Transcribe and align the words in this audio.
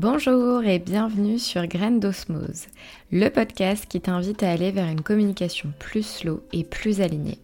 Bonjour 0.00 0.64
et 0.64 0.78
bienvenue 0.78 1.38
sur 1.38 1.66
Graines 1.66 2.00
d'Osmose, 2.00 2.68
le 3.12 3.28
podcast 3.28 3.84
qui 3.86 4.00
t'invite 4.00 4.42
à 4.42 4.50
aller 4.50 4.70
vers 4.70 4.88
une 4.88 5.02
communication 5.02 5.74
plus 5.78 6.02
slow 6.02 6.42
et 6.54 6.64
plus 6.64 7.02
alignée. 7.02 7.38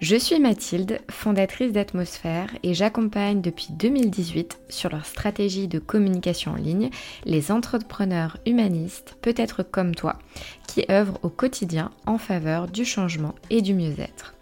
Je 0.00 0.14
suis 0.14 0.38
Mathilde, 0.38 1.00
fondatrice 1.10 1.72
d'Atmosphère 1.72 2.50
et 2.62 2.72
j'accompagne 2.72 3.40
depuis 3.40 3.66
2018 3.72 4.60
sur 4.68 4.90
leur 4.90 5.04
stratégie 5.04 5.66
de 5.66 5.80
communication 5.80 6.52
en 6.52 6.56
ligne 6.56 6.90
les 7.24 7.50
entrepreneurs 7.50 8.36
humanistes, 8.46 9.16
peut-être 9.22 9.64
comme 9.64 9.96
toi, 9.96 10.20
qui 10.68 10.84
œuvrent 10.88 11.18
au 11.24 11.30
quotidien 11.30 11.90
en 12.06 12.16
faveur 12.16 12.68
du 12.68 12.84
changement 12.84 13.34
et 13.50 13.60
du 13.60 13.74
mieux-être. 13.74 14.34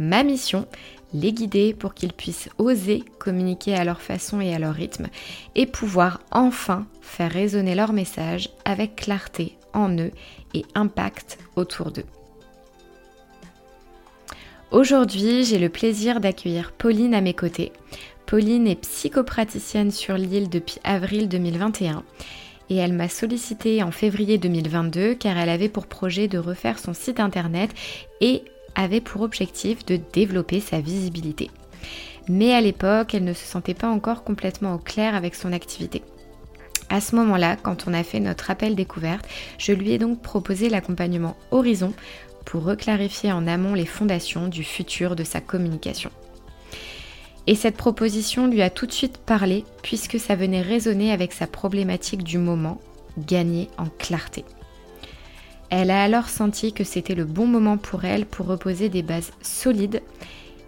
Ma 0.00 0.24
mission 0.24 0.66
les 1.14 1.32
guider 1.32 1.74
pour 1.74 1.94
qu'ils 1.94 2.12
puissent 2.12 2.48
oser 2.58 3.04
communiquer 3.18 3.74
à 3.74 3.84
leur 3.84 4.00
façon 4.00 4.40
et 4.40 4.54
à 4.54 4.58
leur 4.58 4.74
rythme 4.74 5.08
et 5.54 5.66
pouvoir 5.66 6.20
enfin 6.30 6.86
faire 7.00 7.30
résonner 7.30 7.74
leur 7.74 7.92
message 7.92 8.50
avec 8.64 8.96
clarté 8.96 9.56
en 9.72 9.96
eux 9.98 10.12
et 10.54 10.64
impact 10.74 11.38
autour 11.56 11.90
d'eux. 11.90 12.06
Aujourd'hui, 14.70 15.44
j'ai 15.44 15.58
le 15.58 15.68
plaisir 15.68 16.20
d'accueillir 16.20 16.72
Pauline 16.72 17.14
à 17.14 17.20
mes 17.20 17.34
côtés. 17.34 17.72
Pauline 18.24 18.66
est 18.66 18.80
psychopraticienne 18.80 19.90
sur 19.90 20.16
l'île 20.16 20.48
depuis 20.48 20.78
avril 20.84 21.28
2021 21.28 22.02
et 22.70 22.76
elle 22.76 22.94
m'a 22.94 23.10
sollicité 23.10 23.82
en 23.82 23.90
février 23.90 24.38
2022 24.38 25.14
car 25.14 25.36
elle 25.36 25.50
avait 25.50 25.68
pour 25.68 25.86
projet 25.86 26.26
de 26.26 26.38
refaire 26.38 26.78
son 26.78 26.94
site 26.94 27.20
internet 27.20 27.70
et 28.22 28.44
avait 28.74 29.00
pour 29.00 29.22
objectif 29.22 29.84
de 29.84 29.98
développer 30.12 30.60
sa 30.60 30.80
visibilité. 30.80 31.50
Mais 32.28 32.54
à 32.54 32.60
l'époque, 32.60 33.14
elle 33.14 33.24
ne 33.24 33.32
se 33.32 33.44
sentait 33.44 33.74
pas 33.74 33.88
encore 33.88 34.24
complètement 34.24 34.74
au 34.74 34.78
clair 34.78 35.14
avec 35.14 35.34
son 35.34 35.52
activité. 35.52 36.02
À 36.88 37.00
ce 37.00 37.16
moment-là, 37.16 37.56
quand 37.56 37.86
on 37.88 37.94
a 37.94 38.02
fait 38.02 38.20
notre 38.20 38.50
appel 38.50 38.74
découverte, 38.74 39.26
je 39.58 39.72
lui 39.72 39.92
ai 39.92 39.98
donc 39.98 40.20
proposé 40.20 40.68
l'accompagnement 40.68 41.36
Horizon 41.50 41.92
pour 42.44 42.64
reclarifier 42.64 43.32
en 43.32 43.46
amont 43.46 43.74
les 43.74 43.86
fondations 43.86 44.48
du 44.48 44.62
futur 44.62 45.16
de 45.16 45.24
sa 45.24 45.40
communication. 45.40 46.10
Et 47.46 47.54
cette 47.54 47.76
proposition 47.76 48.46
lui 48.46 48.62
a 48.62 48.70
tout 48.70 48.86
de 48.86 48.92
suite 48.92 49.18
parlé 49.18 49.64
puisque 49.82 50.20
ça 50.20 50.36
venait 50.36 50.62
résonner 50.62 51.12
avec 51.12 51.32
sa 51.32 51.46
problématique 51.46 52.22
du 52.22 52.38
moment, 52.38 52.80
gagner 53.18 53.68
en 53.78 53.86
clarté. 53.86 54.44
Elle 55.74 55.90
a 55.90 56.02
alors 56.02 56.28
senti 56.28 56.74
que 56.74 56.84
c'était 56.84 57.14
le 57.14 57.24
bon 57.24 57.46
moment 57.46 57.78
pour 57.78 58.04
elle 58.04 58.26
pour 58.26 58.44
reposer 58.44 58.90
des 58.90 59.02
bases 59.02 59.32
solides 59.40 60.02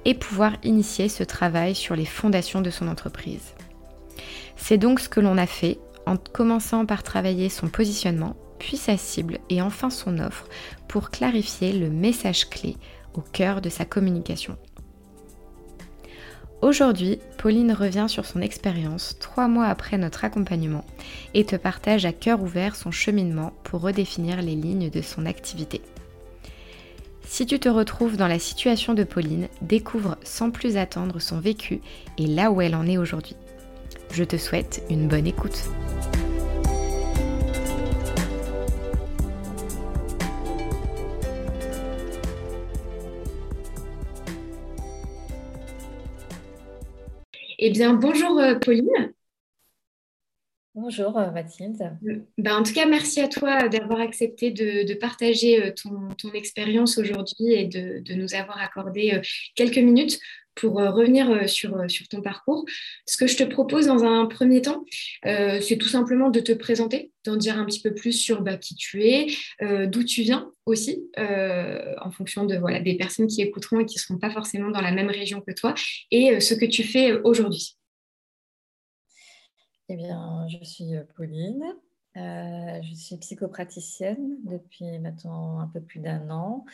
et 0.06 0.14
pouvoir 0.14 0.52
initier 0.62 1.10
ce 1.10 1.22
travail 1.22 1.74
sur 1.74 1.94
les 1.94 2.06
fondations 2.06 2.62
de 2.62 2.70
son 2.70 2.88
entreprise. 2.88 3.52
C'est 4.56 4.78
donc 4.78 5.00
ce 5.00 5.10
que 5.10 5.20
l'on 5.20 5.36
a 5.36 5.46
fait 5.46 5.78
en 6.06 6.16
commençant 6.16 6.86
par 6.86 7.02
travailler 7.02 7.50
son 7.50 7.68
positionnement, 7.68 8.34
puis 8.58 8.78
sa 8.78 8.96
cible 8.96 9.40
et 9.50 9.60
enfin 9.60 9.90
son 9.90 10.18
offre 10.18 10.48
pour 10.88 11.10
clarifier 11.10 11.74
le 11.74 11.90
message 11.90 12.48
clé 12.48 12.78
au 13.12 13.20
cœur 13.20 13.60
de 13.60 13.68
sa 13.68 13.84
communication. 13.84 14.56
Aujourd'hui, 16.64 17.18
Pauline 17.36 17.72
revient 17.72 18.06
sur 18.08 18.24
son 18.24 18.40
expérience 18.40 19.18
trois 19.20 19.48
mois 19.48 19.66
après 19.66 19.98
notre 19.98 20.24
accompagnement 20.24 20.86
et 21.34 21.44
te 21.44 21.56
partage 21.56 22.06
à 22.06 22.12
cœur 22.14 22.42
ouvert 22.42 22.74
son 22.74 22.90
cheminement 22.90 23.52
pour 23.64 23.82
redéfinir 23.82 24.40
les 24.40 24.54
lignes 24.54 24.88
de 24.88 25.02
son 25.02 25.26
activité. 25.26 25.82
Si 27.26 27.44
tu 27.44 27.58
te 27.58 27.68
retrouves 27.68 28.16
dans 28.16 28.28
la 28.28 28.38
situation 28.38 28.94
de 28.94 29.04
Pauline, 29.04 29.48
découvre 29.60 30.16
sans 30.24 30.50
plus 30.50 30.78
attendre 30.78 31.20
son 31.20 31.38
vécu 31.38 31.82
et 32.16 32.26
là 32.26 32.50
où 32.50 32.62
elle 32.62 32.76
en 32.76 32.86
est 32.86 32.96
aujourd'hui. 32.96 33.36
Je 34.10 34.24
te 34.24 34.38
souhaite 34.38 34.82
une 34.88 35.06
bonne 35.06 35.26
écoute. 35.26 35.68
Eh 47.66 47.70
bien, 47.70 47.94
bonjour 47.94 48.38
euh, 48.38 48.54
Pauline. 48.58 49.14
Bonjour 50.76 51.16
euh, 51.16 51.30
Mathilde. 51.30 51.78
Ben, 52.36 52.56
en 52.56 52.64
tout 52.64 52.72
cas, 52.72 52.84
merci 52.84 53.20
à 53.20 53.28
toi 53.28 53.68
d'avoir 53.68 54.00
accepté 54.00 54.50
de, 54.50 54.92
partager 54.94 55.62
euh, 55.62 55.70
ton, 55.70 56.32
expérience 56.32 56.98
aujourd'hui 56.98 57.52
et 57.52 57.66
de, 57.66 58.14
nous 58.14 58.34
avoir 58.34 58.60
accordé 58.60 59.20
quelques 59.54 59.78
minutes 59.78 60.18
pour 60.56 60.74
revenir 60.74 61.48
sur, 61.48 61.88
sur 61.88 62.08
ton 62.08 62.22
parcours. 62.22 62.64
Ce 63.06 63.16
que 63.16 63.28
je 63.28 63.36
te 63.36 63.44
propose 63.44 63.86
dans 63.86 64.02
un 64.02 64.26
premier 64.26 64.62
temps, 64.62 64.84
c'est 65.24 65.78
tout 65.78 65.88
simplement 65.88 66.30
de 66.30 66.38
te 66.38 66.52
présenter, 66.52 67.10
d'en 67.24 67.36
dire 67.36 67.58
un 67.58 67.64
petit 67.66 67.80
peu 67.80 67.92
plus 67.92 68.12
sur 68.12 68.42
bah, 68.42 68.56
qui 68.56 68.76
tu 68.76 69.04
es, 69.04 69.26
d'où 69.86 70.04
tu 70.04 70.22
viens 70.22 70.50
aussi, 70.64 71.10
en 71.16 72.10
fonction 72.12 72.44
de, 72.44 72.56
voilà, 72.56 72.78
des 72.78 72.96
personnes 72.96 73.26
qui 73.26 73.42
écouteront 73.42 73.80
et 73.80 73.84
qui 73.84 73.96
ne 73.96 74.00
seront 74.00 74.18
pas 74.18 74.30
forcément 74.30 74.70
dans 74.70 74.80
la 74.80 74.92
même 74.92 75.10
région 75.10 75.40
que 75.40 75.52
toi, 75.52 75.74
et 76.12 76.38
ce 76.38 76.54
que 76.54 76.66
tu 76.66 76.84
fais 76.84 77.12
aujourd'hui. 77.12 77.76
Eh 79.88 79.96
bien, 79.96 80.46
je 80.48 80.64
suis 80.64 80.94
Pauline, 81.14 81.64
je 82.14 82.94
suis 82.94 83.16
psychopraticienne 83.18 84.38
depuis 84.44 84.98
maintenant 84.98 85.58
un 85.60 85.68
peu 85.68 85.80
plus 85.80 86.00
d'un 86.00 86.30
an, 86.30 86.64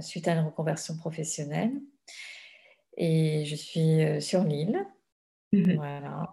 suite 0.00 0.28
à 0.28 0.34
une 0.34 0.46
reconversion 0.46 0.96
professionnelle. 0.96 1.72
Et 2.96 3.44
je 3.46 3.56
suis 3.56 4.04
euh, 4.04 4.20
sur 4.20 4.44
l'île. 4.44 4.86
Mmh 5.52 5.74
voilà. 5.74 6.28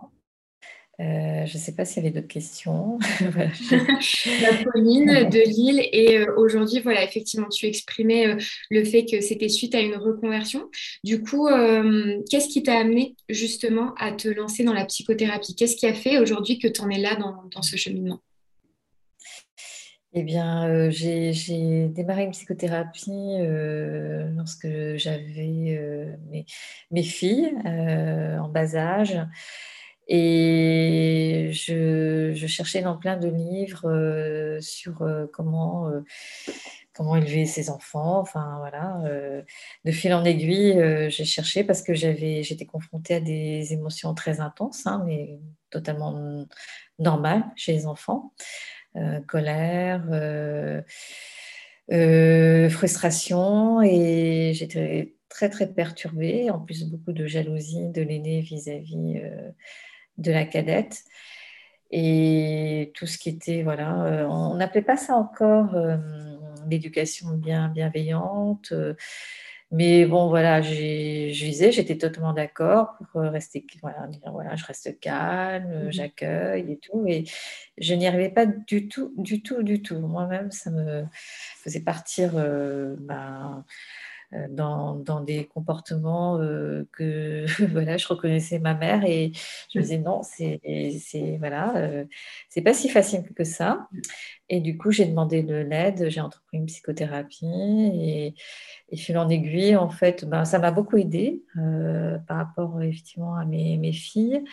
Euh, 0.99 1.45
je 1.45 1.57
ne 1.57 1.61
sais 1.61 1.75
pas 1.75 1.85
s'il 1.85 2.03
y 2.03 2.07
avait 2.07 2.13
d'autres 2.13 2.27
questions. 2.27 2.97
La 3.21 4.63
Pauline 4.63 5.29
de 5.29 5.47
Lille. 5.47 5.87
Et 5.91 6.17
euh, 6.17 6.35
aujourd'hui, 6.37 6.79
voilà, 6.79 7.03
effectivement, 7.03 7.49
tu 7.49 7.65
exprimais 7.67 8.37
le 8.69 8.83
fait 8.83 9.05
que 9.05 9.21
c'était 9.21 9.49
suite 9.49 9.75
à 9.75 9.79
une 9.79 9.95
reconversion. 9.95 10.69
Du 11.03 11.21
coup, 11.21 11.47
qu'est-ce 12.29 12.47
qui 12.47 12.63
t'a 12.63 12.79
amené 12.79 13.15
justement 13.29 13.93
à 13.95 14.11
te 14.11 14.27
lancer 14.27 14.63
dans 14.63 14.73
la 14.73 14.85
psychothérapie? 14.85 15.55
Qu'est-ce 15.55 15.75
qui 15.75 15.85
a 15.85 15.93
fait 15.93 16.17
aujourd'hui 16.19 16.59
que 16.59 16.67
tu 16.67 16.81
en 16.81 16.89
es 16.89 16.99
là 16.99 17.15
dans 17.15 17.61
ce 17.61 17.75
cheminement? 17.75 18.21
Eh 20.19 20.23
bien, 20.23 20.67
euh, 20.67 20.89
j'ai 20.89 21.89
démarré 21.89 22.23
une 22.23 22.31
psychothérapie 22.31 23.11
euh, 23.11 24.29
lorsque 24.35 24.67
j'avais 24.95 25.77
euh, 25.77 26.11
mes, 26.89 27.03
filles 27.03 27.53
en 27.65 28.47
bas 28.47 28.75
âge. 28.75 29.15
Et 30.07 31.49
je, 31.51 32.33
cherchais 32.47 32.81
dans 32.81 32.97
plein 32.97 33.17
de 33.17 33.27
livres 33.27 34.59
sur 34.61 35.05
comment, 35.33 35.91
comment 36.93 37.15
élever 37.15 37.45
ses 37.45 37.69
enfants. 37.69 38.19
Enfin, 38.19 38.57
voilà. 38.59 39.01
de 39.85 39.91
fil 39.91 40.13
en 40.13 40.23
aiguille, 40.23 41.09
j'ai 41.09 41.25
cherché 41.25 41.63
parce 41.63 41.81
que 41.81 41.93
j'étais 41.93 42.65
confrontée 42.65 43.15
à 43.15 43.19
des 43.19 43.73
émotions 43.73 44.13
très 44.13 44.39
intenses, 44.39 44.87
hein, 44.87 45.03
mais 45.05 45.39
totalement 45.69 46.45
normales 46.99 47.43
chez 47.55 47.73
les 47.73 47.85
enfants. 47.85 48.33
Euh, 48.97 49.19
colère, 49.27 50.03
euh, 50.11 50.81
euh, 51.91 52.69
frustration 52.69 53.81
et 53.81 54.53
j'étais 54.55 55.13
très 55.29 55.49
très 55.49 55.71
perturbée, 55.71 56.49
en 56.49 56.59
plus 56.59 56.83
beaucoup 56.85 57.11
de 57.11 57.27
jalousie 57.27 57.89
de 57.89 58.01
l'aîné 58.01 58.41
vis-à-vis 58.41 59.21
de 60.17 60.31
la 60.31 60.45
cadette 60.45 61.03
et 61.91 62.91
tout 62.95 63.07
ce 63.07 63.17
qui 63.17 63.29
était 63.29 63.63
voilà 63.63 64.27
on 64.29 64.55
n'appelait 64.55 64.81
pas 64.81 64.97
ça 64.97 65.15
encore 65.15 65.75
l'éducation 66.67 67.29
bien 67.31 67.69
bienveillante 67.69 68.73
mais 69.71 70.05
bon, 70.05 70.29
voilà, 70.29 70.61
je 70.61 70.69
disais, 70.71 71.73
j'étais 71.73 71.97
totalement 71.97 72.31
d'accord 72.31 72.95
pour 73.11 73.21
euh, 73.21 73.29
rester, 73.29 73.65
voilà, 73.81 74.07
voilà, 74.31 74.55
je 74.55 74.65
reste 74.65 74.97
calme, 75.01 75.87
mmh 75.87 75.91
j'accueille 75.91 76.71
et 76.71 76.77
tout. 76.77 77.05
Et 77.05 77.25
je 77.77 77.93
n'y 77.93 78.07
arrivais 78.07 78.29
pas 78.29 78.45
du 78.45 78.87
tout, 78.87 79.13
du 79.17 79.41
tout, 79.43 79.63
du 79.63 79.81
tout. 79.81 79.99
Moi-même, 79.99 80.51
ça 80.51 80.71
me 80.71 81.03
faisait 81.63 81.81
partir 81.81 82.31
euh, 82.35 82.95
ben, 82.99 83.57
euh, 83.57 83.61
dans, 84.49 84.95
dans, 84.95 85.21
des 85.21 85.45
comportements 85.45 86.37
que 86.91 87.45
voilà, 87.71 87.97
je 87.97 88.07
reconnaissais 88.07 88.59
ma 88.59 88.73
mère 88.73 89.05
et 89.05 89.31
je 89.73 89.79
me 89.79 89.83
disais 89.83 89.99
non, 89.99 90.21
c'est 90.23 90.59
voilà, 91.39 91.73
c'est 92.49 92.61
pas 92.61 92.73
si 92.73 92.89
facile 92.89 93.23
que 93.35 93.43
ça. 93.43 93.87
Et 94.49 94.61
du 94.61 94.77
coup, 94.77 94.91
j'ai 94.91 95.05
demandé 95.05 95.43
de 95.43 95.55
l'aide, 95.55 96.09
j'ai 96.09 96.21
entrepris 96.21 96.57
une 96.57 96.65
psychothérapie 96.65 97.45
et, 97.45 98.33
et 98.89 98.97
fil 98.97 99.17
en 99.17 99.27
aiguille, 99.29 99.75
en 99.75 99.89
fait, 99.89 100.25
ben, 100.25 100.45
ça 100.45 100.59
m'a 100.59 100.71
beaucoup 100.71 100.97
aidé 100.97 101.43
euh, 101.57 102.17
par 102.19 102.37
rapport 102.37 102.81
effectivement 102.81 103.35
à 103.35 103.45
mes, 103.45 103.91
filles. 103.91 104.43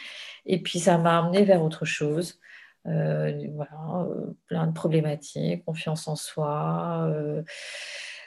Et 0.47 0.61
puis, 0.61 0.81
ça 0.81 0.99
m'a 0.99 1.19
amené 1.19 1.45
vers 1.45 1.63
autre 1.63 1.85
chose. 1.85 2.41
Euh, 2.87 3.47
voilà, 3.55 4.07
euh, 4.07 4.37
plein 4.47 4.67
de 4.67 4.73
problématiques, 4.73 5.65
confiance 5.65 6.09
en 6.09 6.17
soi, 6.17 7.09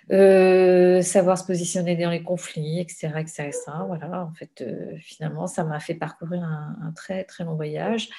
savoir 0.10 1.38
se 1.38 1.46
positionner 1.46 1.96
dans 1.96 2.10
les 2.10 2.24
conflits, 2.24 2.80
etc. 2.80 3.10
etc., 3.18 3.52
Voilà, 3.88 4.26
en 4.26 4.34
fait, 4.34 4.64
finalement, 5.00 5.48
ça 5.48 5.64
m'a 5.64 5.80
fait 5.80 5.96
parcourir 5.96 6.44
un, 6.44 6.94
très, 6.96 7.24
très 7.24 7.44
long 7.44 7.56
voyage 7.56 8.10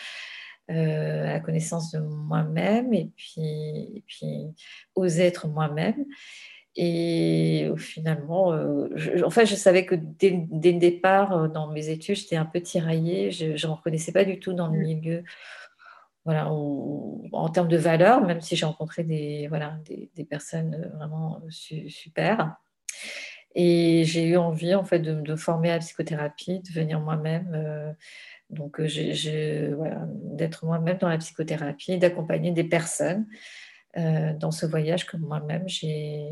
à 0.69 0.75
la 0.75 1.41
connaissance 1.41 1.93
de 1.93 1.99
moi-même 1.99 2.93
et 2.93 3.11
puis, 3.17 3.97
et 3.97 4.05
puis 4.07 4.49
oser 4.95 5.25
être 5.25 5.49
moi-même. 5.49 6.05
Et 6.81 7.69
finalement, 7.77 8.57
je, 8.95 9.25
en 9.25 9.31
fait, 9.31 9.47
je 9.47 9.57
savais 9.57 9.85
que 9.85 9.97
dès, 9.97 10.31
le 10.31 10.79
départ, 10.79 11.49
dans 11.49 11.73
mes 11.73 11.89
études, 11.89 12.15
j'étais 12.15 12.37
un 12.37 12.45
peu 12.45 12.61
tiraillée. 12.61 13.33
Je 13.33 13.47
ne 13.47 13.71
me 13.71 13.75
reconnaissais 13.75 14.13
pas 14.13 14.25
du 14.25 14.39
tout 14.39 14.53
dans 14.53 14.69
le 14.69 14.79
mmh. 14.79 14.83
milieu 14.83 15.25
voilà, 16.25 16.51
en 16.51 17.49
termes 17.49 17.69
de 17.69 17.77
valeur, 17.77 18.21
même 18.23 18.41
si 18.41 18.57
j'ai 18.57 18.67
rencontré 18.67 19.05
des, 19.05 19.47
voilà, 19.49 19.79
des, 19.87 20.25
personnes 20.25 20.75
euh, 20.75 20.97
vraiment 20.97 21.41
super. 21.49 22.57
Et 23.55 24.05
j'ai 24.05 24.27
eu 24.27 24.37
envie 24.37 24.75
en 24.75 24.85
fait 24.85 24.99
de 24.99 25.15
me 25.15 25.37
former 25.37 25.71
à 25.71 25.75
la 25.75 25.79
psychothérapie, 25.81 26.61
de 26.61 26.73
venir 26.73 27.01
moi-même. 27.01 27.51
Euh, 27.55 27.93
euh, 28.59 29.75
voilà, 29.77 30.07
d'être 30.07 30.65
moi-même 30.65 30.99
dans 30.99 31.09
la 31.09 31.19
psychothérapie, 31.19 31.99
d'accompagner 31.99 32.51
des 32.53 32.65
personnes 32.65 33.27
dans 33.97 34.53
ce 34.53 34.65
voyage 34.65 35.07
que 35.07 35.17
moi-même 35.17 35.69
j'ai 35.69 36.31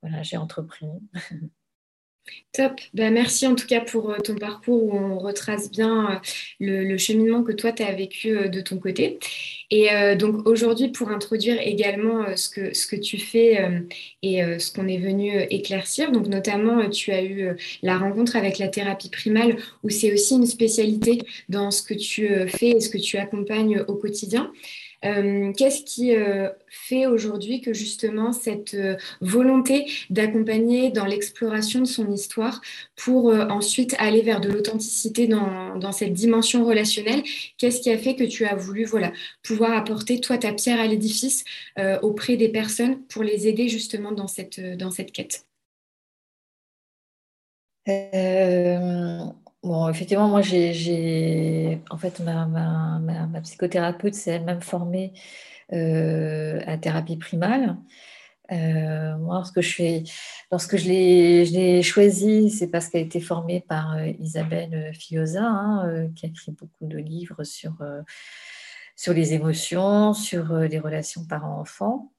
voilà, 0.00 0.22
entrepris. 0.40 0.86
Top. 2.52 2.80
Ben, 2.94 3.12
merci 3.12 3.46
en 3.46 3.54
tout 3.54 3.66
cas 3.66 3.80
pour 3.80 4.10
euh, 4.10 4.16
ton 4.18 4.34
parcours 4.34 4.82
où 4.82 4.92
on 4.92 5.18
retrace 5.18 5.70
bien 5.70 6.10
euh, 6.10 6.18
le, 6.60 6.96
cheminement 6.96 7.42
que 7.42 7.52
toi, 7.52 7.72
tu 7.72 7.82
as 7.82 7.92
vécu 7.92 8.36
euh, 8.36 8.48
de 8.48 8.60
ton 8.60 8.78
côté. 8.78 9.18
Et 9.70 9.88
donc 10.16 10.48
aujourd'hui, 10.48 10.88
pour 10.88 11.10
introduire 11.10 11.60
également 11.60 12.24
ce, 12.36 12.48
que, 12.48 12.74
ce 12.74 12.86
que 12.86 12.96
tu 12.96 13.18
fais 13.18 13.58
et 14.22 14.40
ce 14.58 14.72
qu'on 14.72 14.88
est 14.88 14.96
venu 14.96 15.42
éclaircir, 15.50 16.10
donc 16.10 16.26
notamment, 16.26 16.88
tu 16.88 17.12
as 17.12 17.22
eu 17.22 17.50
la 17.82 17.98
rencontre 17.98 18.34
avec 18.34 18.56
la 18.56 18.68
thérapie 18.68 19.10
primale 19.10 19.58
où 19.84 19.90
c'est 19.90 20.10
aussi 20.10 20.36
une 20.36 20.46
spécialité 20.46 21.18
dans 21.50 21.70
ce 21.70 21.82
que 21.82 21.92
tu 21.92 22.30
fais 22.48 22.70
et 22.70 22.80
ce 22.80 22.88
que 22.88 22.96
tu 22.96 23.18
accompagnes 23.18 23.80
au 23.88 23.96
quotidien. 23.96 24.50
Euh, 25.04 25.52
qu'est-ce 25.52 25.84
qui 25.84 26.14
euh, 26.14 26.48
fait 26.68 27.06
aujourd'hui 27.06 27.60
que 27.60 27.72
justement 27.72 28.32
cette 28.32 28.74
euh, 28.74 28.96
volonté 29.20 29.86
d'accompagner 30.10 30.90
dans 30.90 31.04
l'exploration 31.04 31.80
de 31.80 31.84
son 31.84 32.10
histoire 32.10 32.60
pour 32.96 33.26
ensuite 33.32 33.94
aller 33.98 34.22
vers 34.22 34.40
de 34.40 34.48
l'authenticité 34.48 35.28
dans, 35.28 35.76
dans, 35.76 35.92
cette 35.92 36.12
dimension 36.12 36.64
relationnelle, 36.64 37.22
qu'est-ce 37.58 37.80
qui 37.80 37.90
a 37.90 37.98
fait 37.98 38.16
que 38.16 38.24
tu 38.24 38.44
as 38.44 38.56
voulu 38.56 38.84
voilà, 38.84 39.12
pouvoir 39.42 39.72
apporter 39.72 40.20
toi 40.20 40.38
ta 40.38 40.52
pierre 40.52 40.80
à 40.80 40.86
l'édifice 40.86 41.44
auprès 42.02 42.36
des 42.36 42.48
personnes 42.48 43.00
pour 43.06 43.22
les 43.22 43.46
aider 43.48 43.68
justement 43.68 44.12
dans 44.12 44.26
cette, 44.26 44.60
dans 44.60 44.90
cette 44.90 45.12
quête? 45.12 45.44
Bon, 49.64 49.88
effectivement, 49.88 50.28
moi, 50.28 50.40
j'ai, 50.40 51.82
en 51.90 51.98
fait, 51.98 52.20
ma, 52.20 53.40
psychothérapeute 53.42 54.14
s'est 54.14 54.30
elle-même 54.32 54.62
formée 54.62 55.12
euh, 55.72 56.60
à 56.66 56.78
thérapie 56.78 57.16
primale. 57.16 57.76
Euh, 58.52 59.16
moi, 59.18 59.36
lorsque 59.36 59.60
je, 59.60 60.04
lorsque 60.52 60.76
je 60.76 60.88
l'ai 60.88 61.82
choisie, 61.82 62.50
c'est 62.50 62.68
parce 62.68 62.88
qu'elle 62.88 63.02
a 63.02 63.04
été 63.04 63.20
formée 63.20 63.60
par 63.68 63.96
euh, 63.96 64.12
Isabelle 64.20 64.92
Fioza, 64.94 65.44
hein, 65.44 66.08
qui 66.14 66.26
a 66.26 66.28
écrit 66.28 66.52
beaucoup 66.52 66.86
de 66.86 66.98
livres 66.98 67.42
sur, 67.42 67.74
sur 68.94 69.12
les 69.12 69.34
émotions, 69.34 70.14
sur 70.14 70.54
les 70.54 70.78
relations 70.78 71.24
parents-enfants. 71.26 72.12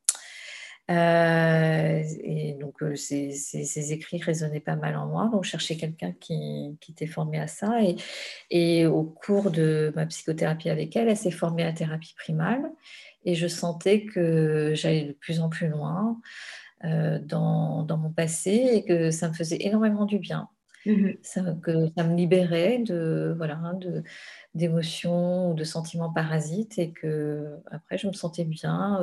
Euh, 0.90 2.02
et 2.24 2.54
donc, 2.54 2.82
euh, 2.82 2.96
ces, 2.96 3.94
écrits 3.94 4.20
résonnaient 4.20 4.60
pas 4.60 4.76
mal 4.76 4.96
en 4.96 5.06
moi. 5.06 5.30
Donc, 5.32 5.44
je 5.44 5.52
cherchais 5.52 5.76
quelqu'un 5.78 6.14
qui, 6.20 6.78
qui, 6.82 6.92
était 6.92 7.06
formé 7.06 7.40
à 7.40 7.48
ça. 7.48 7.82
Et, 7.84 7.96
et, 8.50 8.86
au 8.88 9.04
cours 9.04 9.52
de 9.52 9.94
ma 9.96 10.06
psychothérapie 10.08 10.70
avec 10.70 10.96
elle, 10.96 11.10
elle 11.10 11.18
s'est 11.18 11.32
formée 11.32 11.64
à 11.64 11.74
thérapie 11.74 12.16
primale. 12.18 12.72
Et 13.26 13.36
je 13.36 13.48
sentais 13.48 14.06
que 14.06 14.72
j'allais 14.76 15.04
de 15.04 15.12
plus 15.12 15.42
en 15.42 15.50
plus 15.50 15.68
loin 15.68 16.20
euh, 16.86 17.20
dans, 17.20 17.84
dans, 17.84 17.98
mon 17.98 18.12
passé 18.12 18.52
et 18.52 18.86
que 18.86 19.12
ça 19.12 19.30
me 19.30 19.34
faisait 19.34 19.58
énormément 19.60 20.06
du 20.06 20.18
bien. 20.18 20.50
Mmh 20.86 21.10
ça, 21.24 21.42
que 21.62 21.90
ça 21.98 22.06
me 22.06 22.16
libérait 22.16 22.80
de 22.80 23.34
voilà 23.38 23.60
de 23.74 24.02
d'émotions 24.56 25.52
ou 25.52 25.54
de 25.54 25.66
sentiments 25.66 26.10
parasites 26.10 26.80
et 26.80 26.94
que 26.94 27.58
après 27.70 27.98
je 27.98 28.08
me 28.08 28.14
sentais 28.14 28.46
bien 28.46 28.98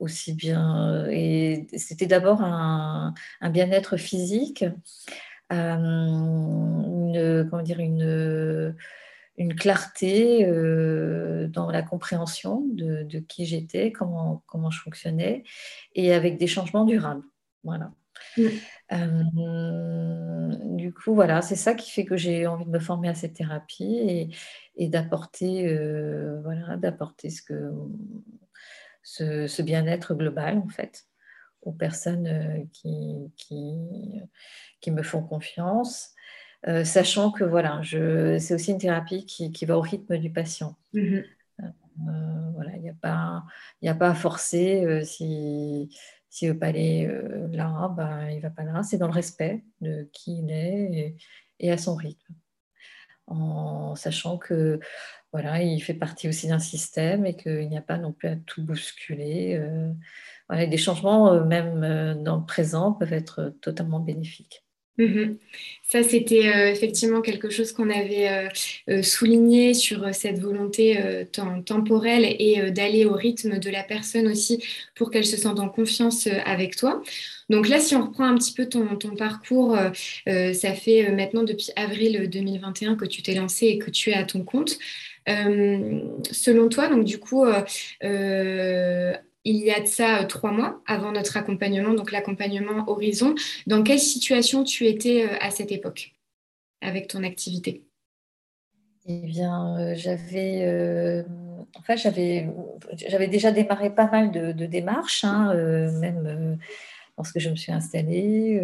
aussi 0.00 0.32
bien. 0.32 0.88
Euh, 0.88 1.08
et 1.10 1.66
c'était 1.76 2.06
d'abord 2.06 2.42
un, 2.42 3.14
bien-être 3.50 3.96
physique, 3.96 4.64
euh, 5.52 5.76
une, 5.76 7.46
comment 7.48 7.62
dire, 7.62 7.78
une, 7.78 8.74
une 9.36 9.54
clarté 9.54 10.46
euh, 10.46 11.46
dans 11.48 11.70
la 11.70 11.82
compréhension 11.82 12.64
de, 12.72 13.18
qui 13.20 13.46
j'étais, 13.46 13.92
comment, 13.92 14.42
comment 14.46 14.70
je 14.70 14.80
fonctionnais, 14.80 15.44
et 15.94 16.12
avec 16.12 16.38
des 16.38 16.46
changements 16.46 16.84
durables. 16.84 17.24
Voilà. 17.62 17.92
Mmh. 18.36 18.48
du 20.76 20.92
coup, 20.92 21.14
voilà, 21.14 21.40
c'est 21.42 21.56
ça 21.56 21.74
qui 21.74 21.90
fait 21.90 22.04
que 22.04 22.16
j'ai 22.16 22.46
envie 22.46 22.66
de 22.66 22.70
me 22.70 22.78
former 22.78 23.08
à 23.08 23.14
cette 23.14 23.34
thérapie 23.34 23.96
et, 23.96 24.28
et 24.76 24.88
d'apporter, 24.88 25.74
voilà, 26.42 26.76
d'apporter 26.76 27.30
ce 27.30 27.40
que 27.42 27.72
ce, 29.02 29.62
bien-être 29.62 30.14
global, 30.14 30.58
en 30.58 30.68
fait, 30.68 31.06
aux 31.62 31.72
personnes 31.72 32.26
euh, 32.26 32.64
qui, 32.72 33.32
qui, 33.36 34.90
me 34.90 35.02
font 35.02 35.22
confiance. 35.22 36.10
Euh, 36.66 36.84
sachant 36.84 37.30
que 37.30 37.44
voilà, 37.44 37.80
c'est 37.84 38.54
aussi 38.54 38.72
une 38.72 38.78
thérapie 38.78 39.24
qui, 39.26 39.64
va 39.64 39.78
au 39.78 39.80
rythme 39.80 40.18
du 40.18 40.30
patient. 40.30 40.76
Mm-hmm. 40.94 41.24
Euh, 41.62 42.50
voilà, 42.54 42.76
il 42.76 42.82
n'y 42.82 42.90
a, 42.90 42.94
pas, 42.94 43.44
a 43.84 43.94
pas 43.94 44.10
à 44.10 44.14
forcer 44.14 45.04
si 45.04 45.90
s'il 46.32 46.46
ne 46.48 46.52
veut 46.52 46.58
pas 46.60 46.68
aller 46.68 47.10
là, 47.50 47.92
ben, 47.96 48.28
il 48.30 48.36
ne 48.36 48.40
va 48.40 48.50
pas 48.50 48.62
là. 48.62 48.84
C'est 48.84 48.98
dans 48.98 49.08
le 49.08 49.12
respect 49.12 49.64
de 49.80 50.08
qui 50.12 50.38
il 50.38 50.50
est 50.52 51.16
et 51.58 51.72
à 51.72 51.76
son 51.76 51.96
rythme. 51.96 52.34
En 53.26 53.94
sachant 53.96 54.38
que 54.38 54.80
voilà, 55.32 55.62
il 55.62 55.80
fait 55.80 55.94
partie 55.94 56.28
aussi 56.28 56.48
d'un 56.48 56.58
système 56.58 57.24
et 57.24 57.36
qu'il 57.36 57.68
n'y 57.68 57.78
a 57.78 57.82
pas 57.82 57.98
non 57.98 58.12
plus 58.12 58.28
à 58.28 58.36
tout 58.36 58.62
bousculer. 58.62 59.56
Euh, 59.56 59.92
voilà, 60.48 60.66
des 60.66 60.76
changements, 60.76 61.32
euh, 61.32 61.44
même 61.44 61.84
euh, 61.84 62.14
dans 62.14 62.38
le 62.38 62.44
présent, 62.44 62.92
peuvent 62.92 63.12
être 63.12 63.54
totalement 63.60 64.00
bénéfiques. 64.00 64.64
Mhm. 64.98 65.38
Ça, 65.88 66.02
c'était 66.02 66.70
effectivement 66.70 67.22
quelque 67.22 67.48
chose 67.48 67.72
qu'on 67.72 67.88
avait 67.88 68.50
souligné 69.02 69.72
sur 69.72 70.14
cette 70.14 70.38
volonté 70.38 71.24
temporelle 71.64 72.36
et 72.38 72.70
d'aller 72.70 73.06
au 73.06 73.14
rythme 73.14 73.58
de 73.58 73.70
la 73.70 73.82
personne 73.82 74.28
aussi 74.28 74.62
pour 74.94 75.10
qu'elle 75.10 75.24
se 75.24 75.38
sente 75.38 75.58
en 75.58 75.70
confiance 75.70 76.26
avec 76.44 76.76
toi. 76.76 77.02
Donc 77.48 77.68
là, 77.68 77.80
si 77.80 77.96
on 77.96 78.02
reprend 78.02 78.24
un 78.24 78.34
petit 78.34 78.52
peu 78.52 78.66
ton, 78.66 78.94
ton 78.96 79.16
parcours, 79.16 79.74
ça 80.26 80.74
fait 80.74 81.10
maintenant 81.12 81.44
depuis 81.44 81.70
avril 81.76 82.28
2021 82.28 82.96
que 82.96 83.06
tu 83.06 83.22
t'es 83.22 83.34
lancé 83.34 83.68
et 83.68 83.78
que 83.78 83.90
tu 83.90 84.10
es 84.10 84.14
à 84.14 84.24
ton 84.24 84.44
compte. 84.44 84.76
Euh, 85.28 86.00
selon 86.30 86.68
toi, 86.68 86.88
donc 86.88 87.04
du 87.04 87.18
coup, 87.18 87.44
euh, 87.44 87.62
euh, 88.04 89.14
il 89.44 89.56
y 89.56 89.70
a 89.70 89.80
de 89.80 89.86
ça 89.86 90.24
trois 90.24 90.52
mois 90.52 90.82
avant 90.86 91.12
notre 91.12 91.36
accompagnement, 91.36 91.94
donc 91.94 92.12
l'accompagnement 92.12 92.88
Horizon. 92.88 93.34
Dans 93.66 93.82
quelle 93.82 93.98
situation 93.98 94.64
tu 94.64 94.86
étais 94.86 95.28
à 95.40 95.50
cette 95.50 95.72
époque 95.72 96.12
avec 96.80 97.08
ton 97.08 97.22
activité? 97.24 97.84
Eh 99.06 99.26
bien, 99.26 99.94
j'avais, 99.94 101.24
j'avais, 101.96 102.48
j'avais 103.08 103.28
déjà 103.28 103.50
démarré 103.50 103.94
pas 103.94 104.10
mal 104.10 104.30
de, 104.30 104.66
démarches, 104.66 105.24
hein, 105.24 105.54
même 106.00 106.58
lorsque 107.16 107.38
je 107.38 107.48
me 107.48 107.56
suis 107.56 107.72
installée. 107.72 108.60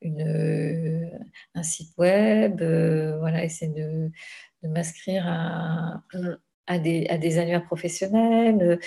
Une, 0.00 1.10
un 1.54 1.62
site 1.62 1.92
web, 1.98 2.62
voilà, 2.62 3.44
essayer 3.44 3.72
de, 3.72 4.10
de 4.62 4.68
m'inscrire 4.68 5.24
à, 5.26 6.02
à, 6.66 6.78
des, 6.78 7.06
à, 7.08 7.18
des, 7.18 7.38
annuaires 7.38 7.64
professionnels, 7.64 8.78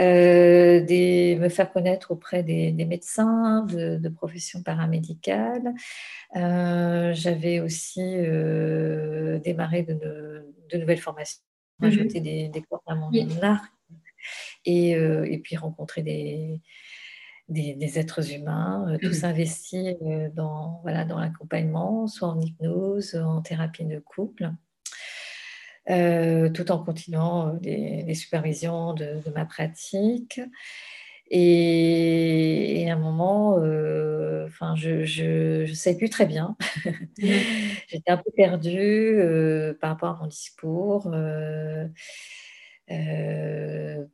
euh, 0.00 0.80
des, 0.80 1.36
me 1.38 1.48
faire 1.48 1.70
connaître 1.72 2.12
auprès 2.12 2.42
des, 2.42 2.72
médecins 2.72 3.64
de, 3.66 3.96
de 3.96 4.08
profession 4.08 4.62
paramédicale. 4.62 5.74
Euh, 6.36 7.12
j'avais 7.14 7.60
aussi 7.60 8.02
euh, 8.02 9.38
démarré 9.40 9.82
de, 9.82 10.46
de, 10.70 10.78
nouvelles 10.78 11.00
formations, 11.00 11.42
mmh 11.80 11.86
ajouté 11.86 12.20
des, 12.20 12.48
des 12.48 12.62
cours 12.62 12.82
à 12.86 12.94
mon 12.94 13.10
arc 13.42 13.64
et, 14.64 14.92
et 14.92 15.38
puis 15.38 15.56
rencontrer 15.56 16.02
des, 16.02 16.60
des, 17.48 17.98
êtres 17.98 18.32
humains, 18.32 18.96
tout 19.02 19.10
mmh 19.10 19.12
s'investir 19.12 19.96
dans, 20.34 20.80
voilà, 20.82 21.04
dans 21.04 21.18
l'accompagnement, 21.18 22.06
soit 22.06 22.28
en 22.28 22.40
hypnose, 22.40 23.14
en 23.14 23.42
thérapie 23.42 23.84
de 23.84 23.98
couple. 23.98 24.52
Euh, 25.90 26.48
tout 26.48 26.70
en 26.70 26.78
continuant 26.78 27.48
euh, 27.48 27.58
les, 27.62 28.14
supervisions 28.14 28.94
de, 28.94 29.18
ma 29.34 29.44
pratique. 29.44 30.40
Et, 31.28 32.86
à 32.88 32.94
un 32.94 32.98
moment, 32.98 33.54
enfin, 34.46 34.74
je 34.76 35.66
ne 35.68 35.74
savais 35.74 35.96
plus 35.96 36.10
très 36.10 36.26
bien. 36.26 36.56
Mmh. 36.84 36.90
J'étais 37.88 38.10
un 38.10 38.18
peu 38.18 38.30
perdue 38.36 39.18
par 39.80 39.90
rapport 39.90 40.10
à 40.10 40.18
mon 40.20 40.26
discours. 40.26 41.10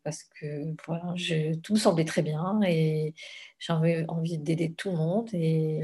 Parce 0.03 0.25
que 0.25 0.75
voilà, 0.87 1.15
tout 1.63 1.75
me 1.75 1.79
semblait 1.79 2.05
très 2.05 2.23
bien 2.23 2.61
et 2.63 3.15
j'avais 3.59 4.05
envie 4.09 4.39
d'aider 4.39 4.73
tout 4.73 4.91
le 4.91 4.97
monde. 4.97 5.31
Et, 5.35 5.83